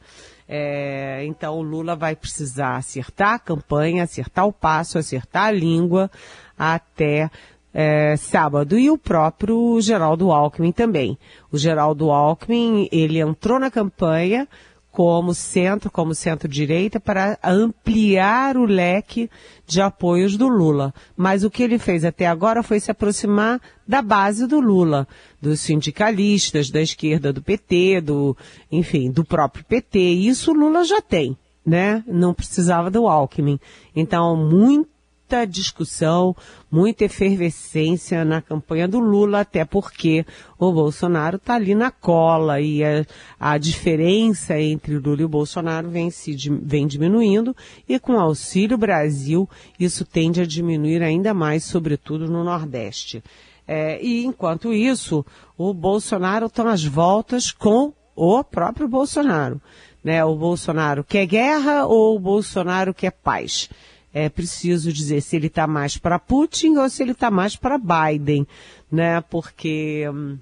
É, 0.48 1.26
então 1.26 1.58
o 1.58 1.64
Lula 1.64 1.96
vai 1.96 2.16
precisar 2.16 2.76
acertar 2.76 3.34
a 3.34 3.40
campanha, 3.40 4.04
acertar 4.04 4.46
o 4.46 4.54
passo, 4.54 5.00
acertar 5.00 5.46
a 5.46 5.52
língua 5.52 6.12
até 6.56 7.32
é, 7.74 8.16
sábado. 8.16 8.78
E 8.78 8.90
o 8.90 8.98
próprio 8.98 9.80
Geraldo 9.82 10.32
Alckmin 10.32 10.72
também. 10.72 11.18
O 11.52 11.58
Geraldo 11.58 12.12
Alckmin, 12.12 12.88
ele 12.92 13.20
entrou 13.20 13.60
na 13.60 13.72
campanha 13.72 14.48
como 14.94 15.34
centro, 15.34 15.90
como 15.90 16.14
centro-direita, 16.14 17.00
para 17.00 17.40
ampliar 17.44 18.56
o 18.56 18.64
leque 18.64 19.28
de 19.66 19.82
apoios 19.82 20.38
do 20.38 20.48
Lula. 20.48 20.94
Mas 21.18 21.44
o 21.44 21.50
que 21.50 21.64
ele 21.64 21.80
fez 21.80 22.06
até 22.06 22.28
agora 22.28 22.62
foi 22.62 22.80
se 22.80 22.92
aproximar 22.92 23.60
da 23.88 24.04
base 24.04 24.46
do 24.46 24.60
Lula, 24.60 25.08
dos 25.42 25.62
sindicalistas, 25.62 26.70
da 26.70 26.80
esquerda 26.80 27.34
do 27.34 27.42
PT, 27.42 28.02
do, 28.02 28.38
enfim, 28.72 29.10
do 29.10 29.26
próprio 29.26 29.66
PT. 29.66 29.98
Isso 30.00 30.52
o 30.52 30.56
Lula 30.56 30.84
já 30.84 31.02
tem, 31.02 31.36
né? 31.66 32.04
Não 32.06 32.32
precisava 32.32 32.92
do 32.92 33.08
Alckmin. 33.08 33.60
Então, 33.96 34.36
muito 34.38 34.93
muita 35.34 35.48
discussão, 35.48 36.36
muita 36.70 37.06
efervescência 37.06 38.24
na 38.24 38.40
campanha 38.40 38.88
do 38.88 39.00
Lula, 39.00 39.40
até 39.40 39.66
porque 39.66 40.24
o 40.60 40.72
Bolsonaro 40.72 41.38
está 41.38 41.56
ali 41.56 41.74
na 41.74 41.90
cola 41.90 42.62
e 42.62 42.84
a, 42.84 43.04
a, 43.40 43.58
diferença 43.58 44.60
entre 44.60 44.96
o 44.96 45.02
Lula 45.02 45.22
e 45.22 45.26
o 45.26 45.30
Bolsonaro 45.30 45.90
vem, 45.90 46.12
se, 46.12 46.36
vem 46.62 46.86
diminuindo 46.86 47.56
e 47.90 47.98
com 48.00 48.20
Auxílio 48.20 48.78
Brasil 48.78 49.50
isso 49.80 50.06
tende 50.06 50.40
a 50.40 50.46
diminuir 50.46 51.02
ainda 51.02 51.34
mais, 51.34 51.64
sobretudo 51.64 52.30
no 52.30 52.44
Nordeste. 52.44 53.24
É, 53.68 54.00
e 54.04 54.26
enquanto 54.26 54.72
isso, 54.72 55.26
o 55.58 55.74
Bolsonaro 55.74 56.46
está 56.46 56.64
nas 56.64 56.84
voltas 56.84 57.52
com 57.52 57.92
o 58.16 58.44
próprio 58.44 58.88
Bolsonaro. 58.88 59.60
Né? 60.04 60.24
O 60.24 60.36
Bolsonaro 60.36 61.04
quer 61.04 61.26
guerra 61.26 61.86
ou 61.86 62.16
o 62.16 62.20
Bolsonaro 62.20 62.94
quer 62.94 63.12
paz? 63.12 63.70
É 64.14 64.30
preciso 64.30 64.94
dizer 64.94 65.22
se 65.22 65.36
ele 65.36 65.48
está 65.48 65.66
mais 65.66 65.98
para 65.98 66.20
Putin 66.20 66.78
ou 66.78 66.90
se 66.90 67.02
ele 67.02 67.14
está 67.14 67.32
mais 67.32 67.56
para 67.56 67.78
Biden, 67.78 68.48
né? 68.92 69.22
Porque 69.22 70.08
hum, 70.10 70.38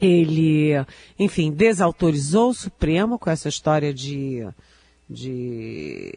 ele, 0.00 0.72
enfim, 1.18 1.52
desautorizou 1.52 2.50
o 2.50 2.54
Supremo 2.54 3.18
com 3.18 3.30
essa 3.30 3.48
história 3.48 3.94
de 3.94 4.46
de, 5.10 6.14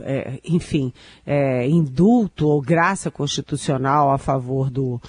é, 0.00 0.38
enfim, 0.44 0.92
é, 1.26 1.66
indulto 1.66 2.46
ou 2.46 2.60
graça 2.60 3.10
constitucional 3.10 4.12
a 4.12 4.18
favor 4.18 4.70
do, 4.70 5.00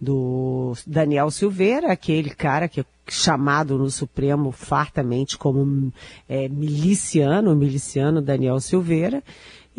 do 0.00 0.72
Daniel 0.86 1.30
Silveira, 1.30 1.90
aquele 1.90 2.30
cara 2.30 2.68
que 2.68 2.80
é 2.80 2.84
chamado 3.08 3.76
no 3.76 3.90
Supremo 3.90 4.52
fartamente 4.52 5.36
como 5.36 5.92
é, 6.28 6.48
miliciano, 6.48 7.56
miliciano 7.56 8.22
Daniel 8.22 8.60
Silveira, 8.60 9.24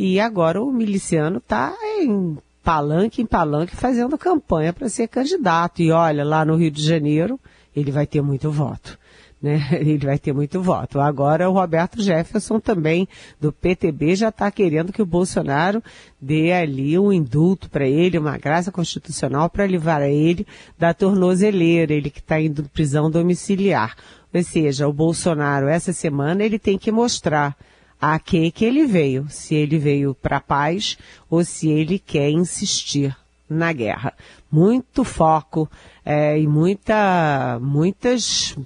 e 0.04 0.20
agora 0.20 0.60
o 0.60 0.72
miliciano 0.72 1.38
está 1.38 1.76
em 2.00 2.36
palanque 2.64 3.22
em 3.22 3.26
palanque 3.26 3.76
fazendo 3.76 4.18
campanha 4.18 4.74
para 4.74 4.90
ser 4.90 5.08
candidato. 5.08 5.84
E 5.84 5.92
olha, 5.92 6.24
lá 6.24 6.44
no 6.44 6.56
Rio 6.56 6.72
de 6.72 6.84
Janeiro, 6.84 7.40
ele 7.76 7.92
vai 7.92 8.08
ter 8.08 8.20
muito 8.22 8.50
voto. 8.50 9.00
Né? 9.42 9.60
Ele 9.72 10.06
vai 10.06 10.20
ter 10.20 10.32
muito 10.34 10.62
voto. 10.62 11.00
Agora 11.00 11.50
o 11.50 11.54
Roberto 11.54 12.00
Jefferson 12.00 12.60
também, 12.60 13.08
do 13.40 13.52
PTB, 13.52 14.16
já 14.16 14.30
está 14.30 14.52
querendo 14.52 14.94
que 14.94 15.02
o 15.02 15.06
Bolsonaro 15.06 15.82
dê 16.22 16.52
ali 16.52 16.96
um 17.00 17.12
indulto 17.12 17.68
para 17.68 17.88
ele, 17.88 18.20
uma 18.20 18.38
graça 18.38 18.72
constitucional 18.72 19.50
para 19.50 19.66
livrar 19.66 20.04
ele 20.04 20.46
da 20.78 20.94
tornozeleira, 20.94 21.92
ele 21.92 22.12
que 22.12 22.20
está 22.20 22.40
indo 22.40 22.70
prisão 22.70 23.10
domiciliar. 23.10 23.98
Ou 24.32 24.44
seja, 24.44 24.88
o 24.88 24.94
Bolsonaro, 24.94 25.68
essa 25.68 25.92
semana, 25.92 26.44
ele 26.44 26.60
tem 26.60 26.78
que 26.78 26.92
mostrar 26.92 27.58
a 28.02 28.18
que 28.18 28.50
que 28.50 28.66
ele 28.66 28.86
veio, 28.86 29.28
se 29.30 29.54
ele 29.54 29.78
veio 29.78 30.16
para 30.16 30.38
a 30.38 30.42
paz 30.42 30.98
ou 31.30 31.46
se 31.46 31.70
ele 31.70 32.00
quer 32.00 32.32
insistir 32.32 33.16
na 33.48 33.72
guerra. 33.72 34.14
Muito 34.52 35.04
foco 35.04 35.70
é, 36.04 36.40
e 36.40 36.48
muita, 36.48 37.60
muitas, 37.62 38.58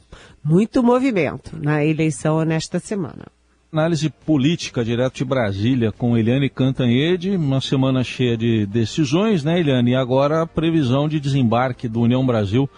muito 0.44 0.82
movimento 0.82 1.58
na 1.62 1.84
eleição 1.84 2.44
nesta 2.46 2.80
semana. 2.80 3.26
Análise 3.74 4.10
política 4.10 4.86
direto 4.86 5.16
de 5.16 5.26
Brasília 5.26 5.92
com 5.92 6.18
Eliane 6.18 6.50
Cantanhede, 6.50 7.32
uma 7.32 7.60
semana 7.60 8.06
cheia 8.06 8.38
de 8.38 8.66
decisões, 8.66 9.44
né, 9.44 9.60
Eliane? 9.60 9.92
E 9.92 9.96
agora 9.96 10.44
a 10.44 10.48
previsão 10.48 11.10
de 11.10 11.20
desembarque 11.20 11.90
do 11.90 12.00
União 12.00 12.26
Brasil 12.26 12.70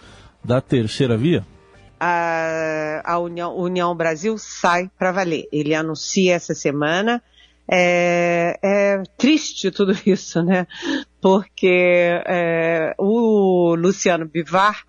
da 0.42 0.60
terceira 0.60 1.16
via? 1.16 1.46
A, 1.98 3.02
a 3.04 3.18
União, 3.18 3.56
União 3.56 3.94
Brasil 3.94 4.36
sai 4.38 4.90
para 4.98 5.12
valer. 5.12 5.48
Ele 5.52 5.74
anuncia 5.74 6.34
essa 6.34 6.54
semana. 6.54 7.22
É, 7.70 8.58
é, 8.62 9.02
triste 9.16 9.70
tudo 9.70 9.92
isso, 10.06 10.42
né? 10.42 10.66
Porque 11.20 12.22
é, 12.26 12.94
o 12.98 13.74
Luciano 13.74 14.26
Bivar, 14.26 14.84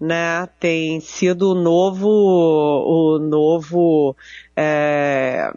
né, 0.00 0.48
tem 0.58 1.00
sido 1.00 1.52
o 1.52 1.54
novo, 1.54 2.08
o 2.08 3.18
novo 3.18 4.16
é, 4.56 5.50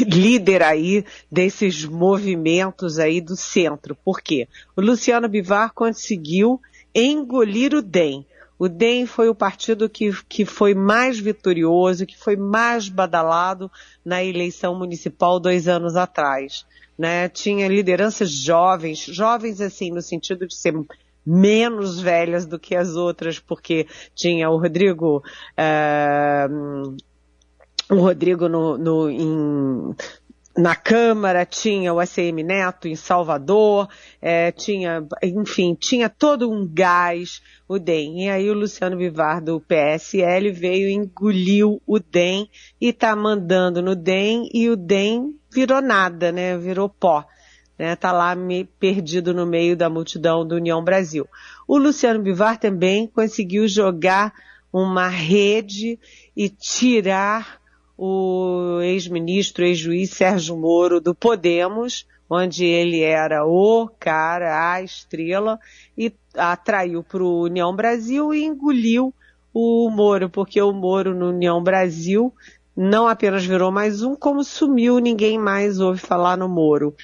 líder 0.00 0.62
aí 0.62 1.04
desses 1.30 1.84
movimentos 1.84 2.98
aí 2.98 3.20
do 3.20 3.36
centro. 3.36 3.96
Por 4.04 4.20
quê? 4.20 4.48
O 4.76 4.80
Luciano 4.80 5.28
Bivar 5.28 5.72
conseguiu 5.72 6.60
engolir 6.94 7.74
o 7.74 7.82
DEM. 7.82 8.26
O 8.58 8.68
DEM 8.68 9.06
foi 9.06 9.28
o 9.28 9.34
partido 9.34 9.88
que, 9.88 10.10
que 10.24 10.44
foi 10.44 10.74
mais 10.74 11.18
vitorioso, 11.18 12.04
que 12.04 12.18
foi 12.18 12.36
mais 12.36 12.88
badalado 12.88 13.70
na 14.04 14.24
eleição 14.24 14.76
municipal 14.76 15.38
dois 15.38 15.68
anos 15.68 15.94
atrás. 15.94 16.66
Né? 16.98 17.28
Tinha 17.28 17.68
lideranças 17.68 18.30
jovens, 18.30 18.98
jovens 18.98 19.60
assim, 19.60 19.92
no 19.92 20.02
sentido 20.02 20.46
de 20.46 20.56
ser 20.56 20.74
menos 21.24 22.00
velhas 22.00 22.46
do 22.46 22.58
que 22.58 22.74
as 22.74 22.96
outras, 22.96 23.38
porque 23.38 23.86
tinha 24.14 24.50
o 24.50 24.58
Rodrigo, 24.58 25.22
uh, 25.58 26.96
o 27.90 28.00
Rodrigo 28.00 28.48
no, 28.48 28.76
no, 28.78 29.10
em, 29.10 29.94
na 30.58 30.74
Câmara, 30.74 31.46
tinha 31.46 31.94
o 31.94 32.00
ACM 32.00 32.42
Neto 32.42 32.88
em 32.88 32.96
Salvador, 32.96 33.88
é, 34.20 34.50
tinha, 34.50 35.06
enfim, 35.22 35.76
tinha 35.78 36.08
todo 36.08 36.50
um 36.50 36.66
gás, 36.66 37.40
o 37.68 37.78
DEM. 37.78 38.24
E 38.24 38.28
aí 38.28 38.50
o 38.50 38.54
Luciano 38.54 38.96
Bivar 38.96 39.40
do 39.40 39.60
PSL 39.60 40.50
veio, 40.50 40.90
engoliu 40.90 41.80
o 41.86 42.00
DEM 42.00 42.50
e 42.80 42.92
tá 42.92 43.14
mandando 43.14 43.80
no 43.80 43.94
DEM 43.94 44.50
e 44.52 44.68
o 44.68 44.74
DEM 44.74 45.38
virou 45.48 45.80
nada, 45.80 46.32
né? 46.32 46.58
Virou 46.58 46.88
pó. 46.88 47.24
Né, 47.78 47.94
tá 47.94 48.10
lá 48.10 48.34
me, 48.34 48.64
perdido 48.64 49.32
no 49.32 49.46
meio 49.46 49.76
da 49.76 49.88
multidão 49.88 50.44
do 50.44 50.56
União 50.56 50.82
Brasil. 50.82 51.28
O 51.68 51.78
Luciano 51.78 52.20
Bivar 52.20 52.58
também 52.58 53.06
conseguiu 53.06 53.68
jogar 53.68 54.32
uma 54.72 55.06
rede 55.06 55.96
e 56.36 56.48
tirar 56.48 57.60
o 57.98 58.80
ex-ministro, 58.80 59.64
ex-juiz 59.64 60.10
Sérgio 60.10 60.56
Moro 60.56 61.00
do 61.00 61.12
Podemos, 61.12 62.06
onde 62.30 62.64
ele 62.64 63.00
era 63.00 63.44
o 63.44 63.90
cara, 63.98 64.72
a 64.72 64.80
estrela, 64.80 65.58
e 65.96 66.14
atraiu 66.36 67.02
para 67.02 67.24
o 67.24 67.42
União 67.42 67.74
Brasil 67.74 68.32
e 68.32 68.44
engoliu 68.44 69.12
o 69.52 69.90
Moro, 69.90 70.30
porque 70.30 70.62
o 70.62 70.72
Moro 70.72 71.12
no 71.12 71.30
União 71.30 71.60
Brasil 71.60 72.32
não 72.76 73.08
apenas 73.08 73.44
virou 73.44 73.72
mais 73.72 74.02
um, 74.02 74.14
como 74.14 74.44
sumiu, 74.44 75.00
ninguém 75.00 75.36
mais 75.36 75.80
ouve 75.80 75.98
falar 75.98 76.36
no 76.36 76.48
Moro. 76.48 76.94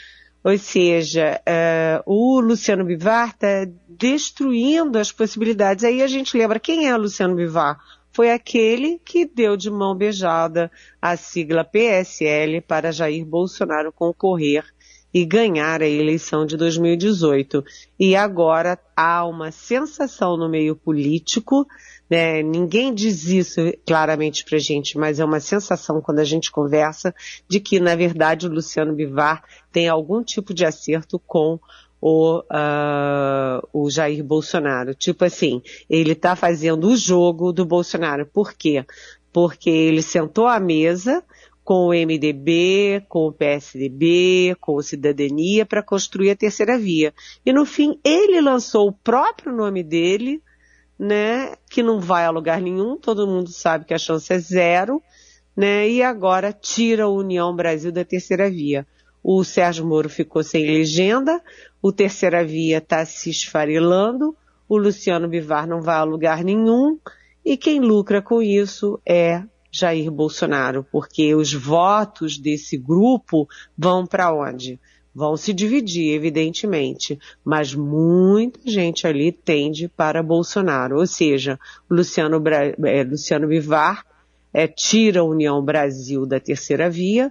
Ou 0.45 0.57
seja, 0.57 1.41
uh, 1.41 2.03
o 2.07 2.39
Luciano 2.39 2.85
Bivar 2.85 3.31
está 3.31 3.67
destruindo 3.89 4.99
as 4.99 5.11
possibilidades. 5.11 5.83
Aí 5.83 6.03
a 6.03 6.07
gente 6.07 6.37
lembra 6.37 6.61
quem 6.61 6.87
é 6.87 6.95
o 6.95 7.01
Luciano 7.01 7.35
Bivar? 7.35 7.79
Foi 8.14 8.30
aquele 8.30 9.00
que 9.04 9.26
deu 9.26 9.56
de 9.56 9.68
mão 9.68 9.94
beijada 9.94 10.71
a 11.02 11.16
sigla 11.16 11.64
PSL 11.64 12.61
para 12.61 12.92
Jair 12.92 13.26
Bolsonaro 13.26 13.92
concorrer 13.92 14.64
e 15.12 15.25
ganhar 15.25 15.83
a 15.83 15.88
eleição 15.88 16.47
de 16.47 16.56
2018. 16.56 17.64
E 17.99 18.14
agora 18.14 18.78
há 18.97 19.26
uma 19.26 19.50
sensação 19.50 20.37
no 20.37 20.49
meio 20.49 20.76
político 20.76 21.66
né? 22.09 22.42
Ninguém 22.42 22.94
diz 22.94 23.25
isso 23.25 23.61
claramente 23.87 24.44
pra 24.44 24.59
gente, 24.59 24.99
mas 24.99 25.18
é 25.18 25.25
uma 25.25 25.40
sensação 25.40 26.00
quando 26.00 26.18
a 26.18 26.25
gente 26.25 26.52
conversa 26.52 27.14
de 27.49 27.59
que, 27.61 27.80
na 27.80 27.97
verdade, 27.97 28.47
o 28.47 28.50
Luciano 28.50 28.94
Bivar 28.94 29.42
tem 29.73 29.88
algum 29.88 30.23
tipo 30.23 30.52
de 30.52 30.64
acerto 30.64 31.18
com 31.18 31.59
o, 32.07 32.41
uh, 32.41 33.67
o 33.73 33.89
Jair 33.89 34.23
Bolsonaro. 34.23 34.95
Tipo 34.95 35.25
assim, 35.25 35.63
ele 35.89 36.13
está 36.13 36.37
fazendo 36.37 36.89
o 36.89 36.97
jogo 36.99 37.51
do 37.51 37.65
Bolsonaro. 37.65 38.27
Por 38.27 38.53
quê? 38.53 38.85
Porque 39.33 39.71
ele 39.71 40.03
sentou 40.03 40.47
à 40.47 40.61
mesa 40.61 41.25
com 41.65 41.87
o 41.87 41.95
MDB, 41.95 43.07
com 43.09 43.29
o 43.29 43.33
PSDB, 43.33 44.55
com 44.61 44.75
o 44.75 44.83
Cidadania 44.83 45.65
para 45.65 45.83
construir 45.83 46.29
a 46.29 46.37
terceira 46.37 46.77
via. 46.77 47.15
E 47.47 47.55
no 47.55 47.65
fim, 47.65 47.99
ele 48.05 48.39
lançou 48.39 48.87
o 48.87 48.93
próprio 48.93 49.51
nome 49.51 49.83
dele 49.83 50.43
né, 50.99 51.55
que 51.71 51.83
não 51.83 52.01
vai 52.01 52.27
a 52.27 52.31
lugar 52.31 52.61
nenhum, 52.61 52.99
todo 52.99 53.27
mundo 53.27 53.49
sabe 53.51 53.87
que 53.87 53.95
a 53.95 53.99
chance 53.99 54.31
é 54.31 54.39
zero, 54.39 55.03
né, 55.57 55.89
e 55.89 56.03
agora 56.03 56.53
tira 56.53 57.05
a 57.05 57.09
União 57.09 57.57
Brasil 57.57 57.91
da 57.91 58.05
terceira 58.05 58.51
via. 58.51 58.87
O 59.27 59.43
Sérgio 59.43 59.87
Moro 59.87 60.11
ficou 60.11 60.43
sem 60.43 60.67
legenda, 60.67 61.43
o 61.85 61.93
terceira 61.93 62.43
via 62.43 62.79
está 62.79 63.05
se 63.05 63.29
esfarelando, 63.29 64.35
o 64.67 64.79
Luciano 64.79 65.29
Bivar 65.29 65.69
não 65.69 65.83
vai 65.83 65.97
a 65.97 66.03
lugar 66.03 66.43
nenhum, 66.43 66.99
e 67.45 67.59
quem 67.59 67.79
lucra 67.79 68.23
com 68.23 68.41
isso 68.41 68.99
é 69.07 69.43
Jair 69.71 70.11
Bolsonaro, 70.11 70.87
porque 70.91 71.35
os 71.35 71.53
votos 71.53 72.38
desse 72.38 72.79
grupo 72.79 73.47
vão 73.76 74.07
para 74.07 74.35
onde? 74.35 74.81
Vão 75.14 75.37
se 75.37 75.53
dividir, 75.53 76.14
evidentemente, 76.14 77.19
mas 77.45 77.75
muita 77.75 78.61
gente 78.64 79.07
ali 79.07 79.31
tende 79.31 79.87
para 79.87 80.23
Bolsonaro. 80.23 80.97
Ou 80.99 81.07
seja, 81.07 81.61
Luciano, 81.91 82.43
é, 82.87 83.05
Luciano 83.05 83.47
Bivar 83.47 84.07
é, 84.55 84.67
tira 84.67 85.21
a 85.21 85.25
União 85.25 85.62
Brasil 85.62 86.25
da 86.25 86.41
terceira 86.41 86.88
via, 86.88 87.31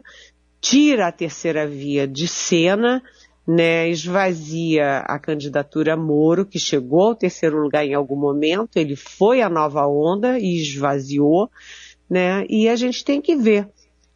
tira 0.61 1.07
a 1.07 1.11
terceira 1.11 1.67
via 1.67 2.07
de 2.07 2.27
cena, 2.27 3.01
né, 3.45 3.89
esvazia 3.89 4.99
a 4.99 5.19
candidatura 5.19 5.97
Moro, 5.97 6.45
que 6.45 6.59
chegou 6.59 7.07
ao 7.07 7.15
terceiro 7.15 7.57
lugar 7.61 7.85
em 7.85 7.93
algum 7.93 8.15
momento, 8.15 8.77
ele 8.77 8.95
foi 8.95 9.41
a 9.41 9.49
nova 9.49 9.85
onda 9.85 10.39
e 10.39 10.61
esvaziou, 10.61 11.49
né, 12.09 12.45
e 12.49 12.69
a 12.69 12.75
gente 12.75 13.03
tem 13.03 13.21
que 13.21 13.35
ver 13.35 13.67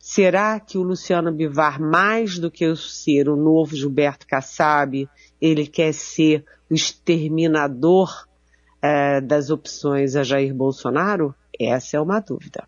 Será 0.09 0.57
que 0.57 0.77
o 0.77 0.83
Luciano 0.83 1.33
Bivar, 1.33 1.81
mais 1.81 2.39
do 2.39 2.49
que 2.49 2.73
ser 2.77 3.27
o 3.27 3.35
novo 3.35 3.75
Gilberto 3.75 4.25
Kassab, 4.25 5.05
ele 5.41 5.67
quer 5.67 5.93
ser 5.93 6.45
o 6.71 6.73
exterminador 6.73 8.25
é, 8.81 9.19
das 9.19 9.49
opções 9.49 10.15
a 10.15 10.23
Jair 10.23 10.55
Bolsonaro? 10.55 11.35
Essa 11.59 11.97
é 11.97 11.99
uma 11.99 12.21
dúvida. 12.21 12.65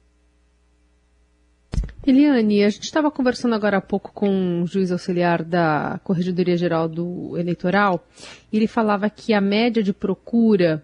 Eliane, 2.06 2.64
a 2.64 2.70
gente 2.70 2.84
estava 2.84 3.12
conversando 3.12 3.54
agora 3.54 3.78
há 3.78 3.82
pouco 3.82 4.12
com 4.14 4.64
o 4.64 4.68
juiz 4.68 4.92
auxiliar 4.92 5.44
da 5.44 6.00
Corregedoria 6.04 6.58
Geral 6.58 6.88
do 6.88 7.38
Eleitoral 7.38 8.04
e 8.52 8.58
ele 8.58 8.68
falava 8.68 9.10
que 9.10 9.34
a 9.34 9.42
média 9.42 9.84
de 9.84 9.94
procura 9.94 10.84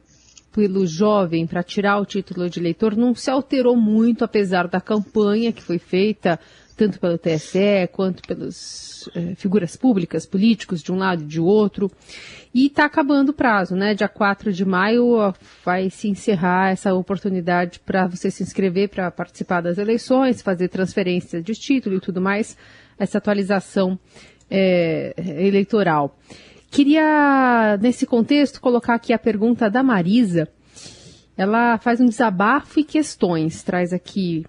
pelo 0.54 0.86
jovem 0.86 1.46
para 1.46 1.64
tirar 1.64 2.00
o 2.00 2.06
título 2.06 2.50
de 2.50 2.60
eleitor 2.60 2.96
não 2.96 3.14
se 3.14 3.30
alterou 3.30 3.76
muito, 3.76 4.24
apesar 4.24 4.68
da 4.68 4.80
campanha 4.80 5.52
que 5.52 5.62
foi 5.62 5.78
feita 5.78 6.40
tanto 6.76 7.00
pelo 7.00 7.18
TSE 7.18 7.88
quanto 7.92 8.22
pelas 8.28 9.10
eh, 9.16 9.34
figuras 9.36 9.76
públicas, 9.76 10.26
políticos 10.26 10.84
de 10.84 10.92
um 10.92 10.98
lado 10.98 11.24
e 11.24 11.26
de 11.26 11.40
outro. 11.40 11.90
E 12.54 12.68
está 12.68 12.86
acabando 12.86 13.30
o 13.30 13.34
prazo, 13.34 13.76
né? 13.76 13.94
Dia 13.94 14.08
4 14.08 14.52
de 14.52 14.66
maio 14.66 15.34
vai 15.64 15.90
se 15.90 16.10
encerrar 16.10 16.72
essa 16.72 16.94
oportunidade 16.94 17.80
para 17.80 18.08
você 18.08 18.30
se 18.30 18.44
inscrever 18.44 18.90
para 18.90 19.10
participar 19.10 19.62
das 19.62 19.78
eleições, 19.78 20.42
fazer 20.42 20.68
transferência 20.68 21.42
de 21.42 21.54
título 21.54 21.96
e 21.96 22.02
tudo 22.02 22.22
mais, 22.22 22.58
essa 22.98 23.18
atualização 23.18 23.98
eh, 24.50 25.14
eleitoral. 25.18 26.18
Queria, 26.70 27.78
nesse 27.82 28.06
contexto, 28.06 28.60
colocar 28.60 28.96
aqui 28.96 29.14
a 29.14 29.20
pergunta 29.20 29.70
da 29.70 29.82
Marisa. 29.82 30.48
Ela 31.38 31.78
faz 31.78 32.02
um 32.02 32.06
desabafo 32.06 32.80
e 32.80 32.84
questões, 32.84 33.64
traz 33.64 33.94
aqui 33.94 34.46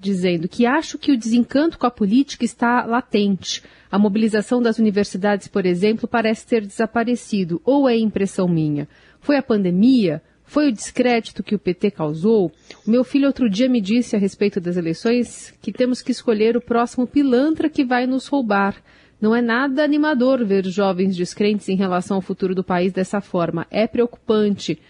dizendo 0.00 0.48
que 0.48 0.66
acho 0.66 0.98
que 0.98 1.12
o 1.12 1.16
desencanto 1.16 1.78
com 1.78 1.86
a 1.86 1.90
política 1.90 2.44
está 2.44 2.84
latente. 2.84 3.62
A 3.90 3.98
mobilização 3.98 4.62
das 4.62 4.78
universidades, 4.78 5.48
por 5.48 5.64
exemplo, 5.64 6.06
parece 6.06 6.46
ter 6.46 6.66
desaparecido, 6.66 7.60
ou 7.64 7.88
é 7.88 7.96
impressão 7.96 8.46
minha? 8.46 8.88
Foi 9.20 9.36
a 9.36 9.42
pandemia? 9.42 10.22
Foi 10.44 10.68
o 10.68 10.72
descrédito 10.72 11.42
que 11.42 11.54
o 11.54 11.58
PT 11.58 11.90
causou? 11.90 12.50
O 12.86 12.90
meu 12.90 13.04
filho 13.04 13.26
outro 13.26 13.50
dia 13.50 13.68
me 13.68 13.80
disse 13.80 14.16
a 14.16 14.18
respeito 14.18 14.60
das 14.60 14.76
eleições 14.76 15.54
que 15.60 15.72
temos 15.72 16.00
que 16.00 16.10
escolher 16.10 16.56
o 16.56 16.60
próximo 16.60 17.06
pilantra 17.06 17.68
que 17.68 17.84
vai 17.84 18.06
nos 18.06 18.26
roubar. 18.26 18.76
Não 19.20 19.34
é 19.34 19.42
nada 19.42 19.82
animador 19.82 20.44
ver 20.46 20.64
jovens 20.64 21.16
descrentes 21.16 21.68
em 21.68 21.76
relação 21.76 22.16
ao 22.16 22.22
futuro 22.22 22.54
do 22.54 22.62
país 22.62 22.92
dessa 22.92 23.20
forma. 23.20 23.66
É 23.70 23.86
preocupante. 23.86 24.80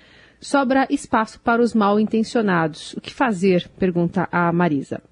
Sobra 0.41 0.87
espaço 0.89 1.41
para 1.41 1.61
os 1.61 1.75
mal 1.75 1.99
intencionados. 1.99 2.93
O 2.95 3.01
que 3.01 3.13
fazer? 3.13 3.69
Pergunta 3.79 4.29
a 4.31 4.53
Marisa. 4.53 5.03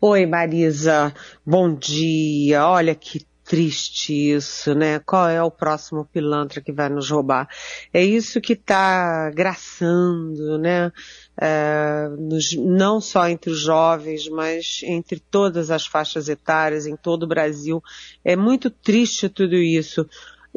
Oi, 0.00 0.26
Marisa. 0.26 1.14
Bom 1.44 1.74
dia. 1.74 2.66
Olha 2.66 2.94
que 2.94 3.24
triste 3.46 4.12
isso, 4.12 4.74
né? 4.74 4.98
Qual 4.98 5.28
é 5.28 5.42
o 5.42 5.50
próximo 5.50 6.04
pilantra 6.04 6.60
que 6.60 6.72
vai 6.72 6.88
nos 6.88 7.08
roubar? 7.08 7.48
É 7.92 8.04
isso 8.04 8.40
que 8.40 8.52
está 8.52 9.30
graçando, 9.30 10.58
né? 10.58 10.92
É, 11.40 12.08
nos, 12.18 12.54
não 12.56 13.00
só 13.00 13.28
entre 13.28 13.50
os 13.50 13.60
jovens, 13.60 14.28
mas 14.28 14.80
entre 14.82 15.20
todas 15.20 15.70
as 15.70 15.86
faixas 15.86 16.28
etárias, 16.28 16.86
em 16.86 16.96
todo 16.96 17.22
o 17.22 17.28
Brasil. 17.28 17.82
É 18.24 18.36
muito 18.36 18.68
triste 18.68 19.28
tudo 19.28 19.54
isso. 19.54 20.06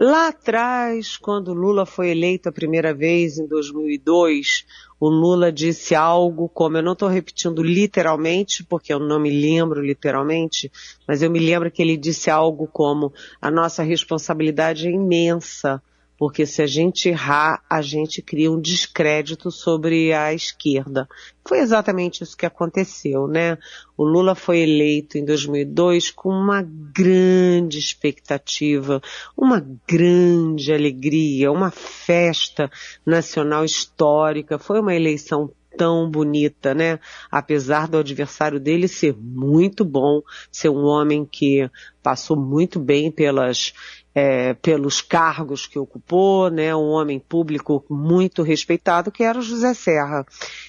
Lá 0.02 0.30
atrás, 0.30 1.18
quando 1.18 1.54
Lula 1.54 1.86
foi 1.86 2.12
eleito 2.12 2.48
a 2.48 2.54
primeira 2.54 2.94
vez, 2.94 3.38
em 3.38 3.46
2002, 3.46 4.66
o 4.98 5.10
Lula 5.10 5.52
disse 5.52 5.94
algo 5.94 6.48
como, 6.48 6.78
eu 6.78 6.82
não 6.82 6.94
estou 6.94 7.10
repetindo 7.10 7.62
literalmente, 7.62 8.64
porque 8.64 8.94
eu 8.94 9.00
não 9.00 9.20
me 9.20 9.30
lembro 9.30 9.82
literalmente, 9.82 10.72
mas 11.06 11.22
eu 11.22 11.30
me 11.30 11.38
lembro 11.38 11.70
que 11.70 11.82
ele 11.82 11.98
disse 11.98 12.30
algo 12.30 12.66
como, 12.66 13.12
a 13.42 13.52
nossa 13.52 13.84
responsabilidade 13.84 14.88
é 14.88 14.92
imensa, 14.92 15.84
porque 16.20 16.46
se 16.46 16.62
a 16.62 16.68
gente 16.68 17.08
errar, 17.08 17.64
a 17.70 17.82
gente 17.82 18.22
cria 18.22 18.52
um 18.52 18.60
descrédito 18.60 19.50
sobre 19.50 20.12
a 20.12 20.34
esquerda. 20.34 21.08
Foi 21.48 21.60
exatamente 21.60 22.22
isso 22.22 22.36
que 22.36 22.46
aconteceu, 22.46 23.26
né? 23.26 23.58
O 23.98 24.04
Lula 24.04 24.36
foi 24.36 24.60
eleito 24.60 25.18
em 25.18 25.24
2002 25.24 26.12
com 26.12 26.28
uma 26.28 26.62
grande 26.62 27.80
expectativa, 27.80 29.02
uma 29.36 29.66
grande 29.88 30.74
alegria, 30.74 31.54
uma 31.54 31.72
festa 31.72 32.70
nacional 33.06 33.64
histórica. 33.64 34.60
Foi 34.60 34.82
uma 34.82 34.94
eleição 34.94 35.50
tão 35.78 36.12
bonita, 36.12 36.74
né? 36.74 37.00
Apesar 37.32 37.88
do 37.88 37.98
adversário 37.98 38.60
dele 38.60 38.90
ser 38.90 39.16
muito 39.18 39.86
bom, 39.86 40.22
ser 40.52 40.68
um 40.68 40.84
homem 40.84 41.26
que 41.26 41.70
passou 42.04 42.36
muito 42.36 42.78
bem 42.78 43.10
pelas 43.10 43.74
é, 44.20 44.54
pelos 44.54 45.00
cargos 45.00 45.66
que 45.66 45.80
ocupou, 45.80 46.50
né, 46.50 46.76
um 46.76 46.90
homem 46.90 47.20
público 47.20 47.86
muito 47.90 48.44
respeitado, 48.44 49.12
que 49.12 49.24
era 49.24 49.40
o 49.40 49.42
José 49.42 49.74
Serra. 49.74 50.26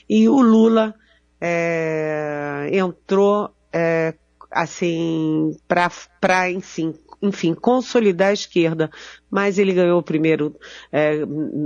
E 0.09 0.29
o 0.29 0.41
Lula 0.41 0.95
é, 1.41 2.71
entrou 2.73 3.51
é, 3.73 4.15
assim 4.53 5.51
para 5.67 6.49
enfim, 6.49 7.53
consolidar 7.53 8.29
a 8.29 8.33
esquerda. 8.33 8.89
Mas 9.29 9.59
ele 9.59 9.75
ganhou 9.75 10.01
primeiro 10.01 10.55
é, 10.93 11.17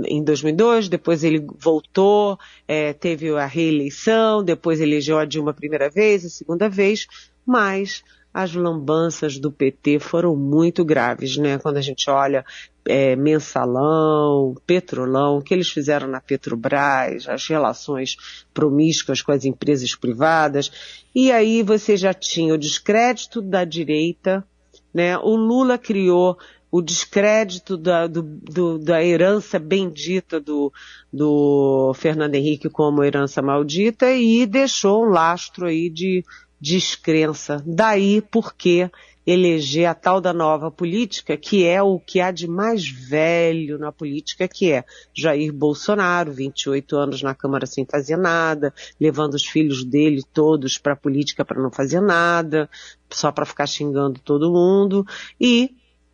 em 0.07 0.23
2002, 0.23 0.89
depois 0.89 1.23
ele 1.23 1.45
voltou, 1.59 2.39
é, 2.67 2.93
teve 2.93 3.29
a 3.37 3.45
reeleição, 3.45 4.43
depois 4.43 4.81
elegeu 4.81 5.19
a 5.19 5.25
Dilma 5.25 5.51
a 5.51 5.53
primeira 5.53 5.87
vez, 5.87 6.25
a 6.25 6.29
segunda 6.29 6.67
vez, 6.67 7.05
mas 7.45 8.03
as 8.35 8.53
lambanças 8.53 9.39
do 9.39 9.49
PT 9.49 9.97
foram 9.97 10.35
muito 10.35 10.83
graves, 10.83 11.37
né? 11.37 11.57
Quando 11.57 11.77
a 11.77 11.81
gente 11.81 12.09
olha 12.09 12.43
é, 12.85 13.15
mensalão, 13.15 14.53
petrolão, 14.67 15.37
o 15.37 15.41
que 15.41 15.53
eles 15.53 15.69
fizeram 15.69 16.05
na 16.05 16.19
Petrobras, 16.19 17.29
as 17.29 17.47
relações 17.47 18.17
promíscuas 18.53 19.21
com 19.21 19.31
as 19.31 19.45
empresas 19.45 19.95
privadas, 19.95 20.69
e 21.15 21.31
aí 21.31 21.63
você 21.63 21.95
já 21.95 22.13
tinha 22.13 22.53
o 22.53 22.57
descrédito 22.57 23.41
da 23.41 23.63
direita, 23.63 24.45
né? 24.93 25.17
O 25.17 25.37
Lula 25.37 25.77
criou 25.77 26.37
o 26.69 26.81
descrédito 26.81 27.77
da, 27.77 28.05
do, 28.05 28.21
do, 28.21 28.77
da 28.77 29.01
herança 29.01 29.57
bendita 29.57 30.41
do, 30.41 30.73
do 31.11 31.93
Fernando 31.95 32.35
Henrique 32.35 32.69
como 32.69 33.01
herança 33.01 33.41
maldita 33.41 34.11
e 34.11 34.45
deixou 34.45 35.05
um 35.05 35.09
lastro 35.09 35.67
aí 35.67 35.89
de 35.89 36.21
descrença. 36.59 37.63
Daí 37.65 38.21
porque 38.21 38.89
eleger 39.25 39.85
a 39.85 39.95
tal 39.95 40.21
da 40.21 40.31
nova 40.31 40.69
política, 40.69 41.35
que 41.35 41.65
é 41.65 41.81
o 41.81 41.99
que 41.99 42.21
há 42.21 42.29
de 42.29 42.47
mais 42.47 42.87
velho 42.87 43.79
na 43.79 43.91
política, 43.91 44.47
que 44.47 44.71
é 44.71 44.85
Jair 45.13 45.51
Bolsonaro, 45.51 46.31
28 46.31 46.95
anos 46.95 47.21
na 47.23 47.33
Câmara 47.33 47.65
sem 47.65 47.85
fazer 47.85 48.17
nada, 48.17 48.73
levando 48.99 49.33
os 49.33 49.45
filhos 49.45 49.83
dele 49.83 50.21
todos 50.31 50.77
para 50.77 50.93
a 50.93 50.97
política 50.97 51.43
para 51.43 51.61
não 51.61 51.71
fazer 51.71 52.01
nada, 52.01 52.69
só 53.09 53.31
para 53.31 53.45
ficar 53.45 53.65
xingando 53.65 54.19
todo 54.19 54.51
mundo, 54.51 55.05
e 55.41 55.71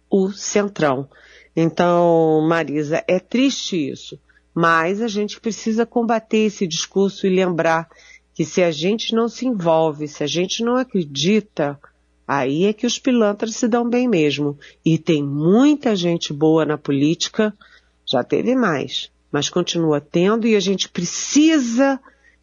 o 0.09 0.31
Centrão. 0.31 1.09
Então, 1.53 2.41
Marisa, 2.47 3.03
é 3.07 3.19
triste 3.19 3.91
isso, 3.91 4.17
mas 4.53 5.01
a 5.01 5.07
gente 5.09 5.39
precisa 5.39 5.85
combater 5.85 6.45
esse 6.45 6.65
discurso 6.65 7.27
e 7.27 7.29
lembrar 7.29 7.89
que 8.33 8.45
se 8.45 8.63
a 8.63 8.71
gente 8.71 9.13
não 9.13 9.27
se 9.27 9.45
envolve, 9.45 10.07
se 10.07 10.23
a 10.23 10.27
gente 10.27 10.63
não 10.63 10.75
acredita, 10.75 11.79
aí 12.27 12.65
é 12.65 12.73
que 12.73 12.85
os 12.85 12.97
pilantras 12.97 13.55
se 13.55 13.67
dão 13.67 13.89
bem 13.89 14.07
mesmo. 14.07 14.57
E 14.85 14.97
tem 14.97 15.23
muita 15.23 15.95
gente 15.95 16.31
boa 16.33 16.65
na 16.65 16.77
política, 16.77 17.53
já 18.05 18.23
teve 18.23 18.55
mais, 18.55 19.11
mas 19.31 19.49
continua 19.49 20.01
tendo 20.01 20.47
e 20.47 20.55
a 20.55 20.59
gente 20.59 20.89
precisa 20.89 21.99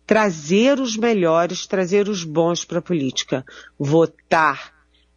trazer 0.07 0.81
os 0.81 0.97
melhores, 0.97 1.67
trazer 1.67 2.09
os 2.09 2.25
bons 2.25 2.65
para 2.65 2.79
a 2.79 2.83
política. 2.83 3.45
Votar 3.79 4.73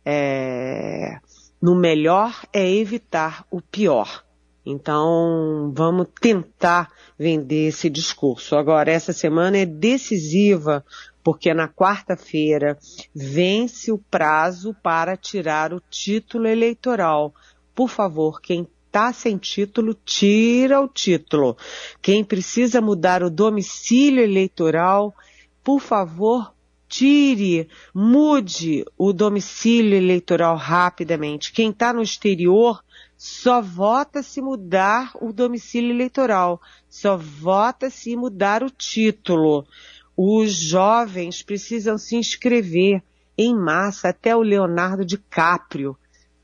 é, 0.06 1.20
no 1.62 1.76
melhor 1.76 2.34
é 2.52 2.70
evitar 2.70 3.46
o 3.50 3.62
pior. 3.62 4.24
Então, 4.66 5.72
vamos 5.76 6.08
tentar 6.20 6.92
vender 7.18 7.70
esse 7.70 7.90
discurso. 7.90 8.56
Agora, 8.56 8.92
essa 8.92 9.12
semana 9.12 9.58
é 9.58 9.66
decisiva, 9.66 10.86
porque 11.24 11.54
na 11.54 11.68
quarta-feira 11.68 12.78
vence 13.14 13.92
o 13.92 13.98
prazo 13.98 14.76
para 14.84 15.18
tirar 15.18 15.74
o 15.74 15.82
título 15.90 16.48
eleitoral. 16.48 17.34
Por 17.74 17.90
favor, 17.90 18.40
quem 18.40 18.68
está 18.92 19.14
sem 19.14 19.38
título, 19.38 19.96
tira 20.06 20.82
o 20.82 20.88
título. 20.88 21.58
Quem 22.02 22.24
precisa 22.24 22.82
mudar 22.82 23.24
o 23.24 23.30
domicílio 23.30 24.22
eleitoral, 24.22 25.16
por 25.64 25.80
favor, 25.80 26.54
tire, 26.90 27.70
mude 27.96 28.84
o 28.98 29.14
domicílio 29.14 29.96
eleitoral 29.96 30.58
rapidamente. 30.58 31.54
Quem 31.54 31.70
está 31.70 31.94
no 31.94 32.02
exterior, 32.02 32.84
só 33.24 33.62
vota 33.62 34.24
se 34.24 34.42
mudar 34.42 35.12
o 35.22 35.32
domicílio 35.32 35.92
eleitoral, 35.92 36.60
só 36.90 37.16
vota 37.16 37.88
se 37.88 38.16
mudar 38.16 38.64
o 38.64 38.70
título. 38.72 39.64
Os 40.18 40.52
jovens 40.54 41.44
precisam 41.44 42.00
se 42.00 42.16
inscrever 42.16 43.04
em 43.38 43.56
massa, 43.56 44.10
até 44.10 44.36
o 44.36 44.42
Leonardo 44.42 45.06
DiCaprio 45.06 45.96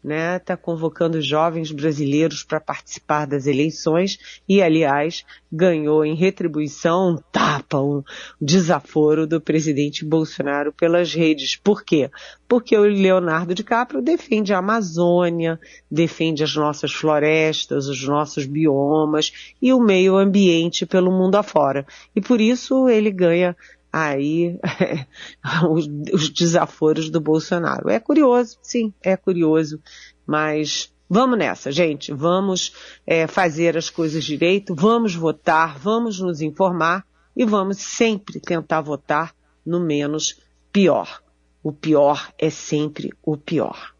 né, 0.07 0.37
está 0.37 0.55
convocando 0.55 1.21
jovens 1.21 1.69
brasileiros 1.71 2.41
para 2.41 2.61
participar 2.61 3.27
das 3.27 3.45
eleições 3.45 4.17
e, 4.47 4.61
aliás, 4.61 5.25
ganhou 5.51 6.05
em 6.05 6.15
retribuição 6.15 7.11
um 7.11 7.17
tapa, 7.31 7.81
um 7.81 8.01
desaforo 8.39 9.27
do 9.27 9.41
presidente 9.41 10.05
Bolsonaro 10.05 10.71
pelas 10.71 11.13
redes. 11.13 11.57
Por 11.57 11.83
quê? 11.83 12.09
Porque 12.47 12.77
o 12.77 12.83
Leonardo 12.83 13.53
DiCaprio 13.53 14.01
defende 14.01 14.53
a 14.53 14.59
Amazônia, 14.59 15.59
defende 15.91 16.41
as 16.41 16.55
nossas 16.55 16.93
florestas, 16.93 17.87
os 17.87 18.07
nossos 18.07 18.45
biomas 18.45 19.53
e 19.61 19.73
o 19.73 19.79
meio 19.81 20.15
ambiente 20.15 20.85
pelo 20.85 21.11
mundo 21.11 21.35
afora. 21.35 21.85
E 22.15 22.21
por 22.21 22.39
isso 22.39 22.87
ele 22.87 23.11
ganha 23.11 23.55
aí 23.91 24.59
os, 25.69 25.87
os 26.13 26.29
desaforos 26.29 27.09
do 27.09 27.21
Bolsonaro. 27.21 27.89
É 27.89 27.99
curioso, 27.99 28.57
sim, 28.61 28.93
é 29.01 29.15
curioso, 29.17 29.79
mas 30.25 30.91
Vamos 31.09 31.39
nessa, 31.39 31.71
gente. 31.71 32.11
Vamos 32.11 32.73
é, 33.05 33.27
fazer 33.27 33.77
as 33.77 33.89
coisas 33.89 34.25
direito, 34.25 34.75
vamos 34.75 35.15
votar, 35.15 35.79
vamos 35.79 36.19
nos 36.19 36.41
informar 36.41 37.05
e 37.35 37.45
vamos 37.45 37.77
sempre 37.77 38.41
tentar 38.41 38.81
votar 38.81 39.33
no 39.65 39.79
menos 39.79 40.37
pior. 40.71 41.21
O 41.63 41.71
pior 41.71 42.31
é 42.37 42.49
sempre 42.49 43.13
o 43.23 43.37
pior. 43.37 43.93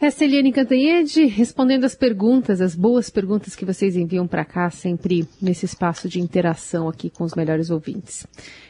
Essa 0.00 0.24
é 0.24 0.26
Eliane 0.26 0.52
Cantanhede 0.52 1.24
respondendo 1.26 1.84
as 1.84 1.94
perguntas, 1.94 2.60
as 2.60 2.74
boas 2.74 3.08
perguntas 3.08 3.54
que 3.54 3.64
vocês 3.64 3.96
enviam 3.96 4.26
para 4.26 4.44
cá, 4.44 4.68
sempre 4.70 5.26
nesse 5.40 5.64
espaço 5.64 6.08
de 6.08 6.20
interação 6.20 6.88
aqui 6.88 7.08
com 7.08 7.24
os 7.24 7.34
melhores 7.34 7.70
ouvintes. 7.70 8.26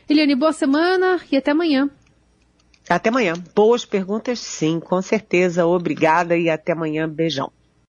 Eliane, 0.08 0.34
boa 0.34 0.52
semana 0.52 1.20
e 1.32 1.36
até 1.36 1.50
amanhã. 1.50 1.90
Até 2.88 3.08
amanhã. 3.08 3.34
Boas 3.54 3.84
perguntas, 3.84 4.38
sim, 4.38 4.78
com 4.78 5.00
certeza. 5.00 5.66
Obrigada 5.66 6.36
e 6.36 6.50
até 6.50 6.72
amanhã. 6.72 7.08
Beijão. 7.08 7.50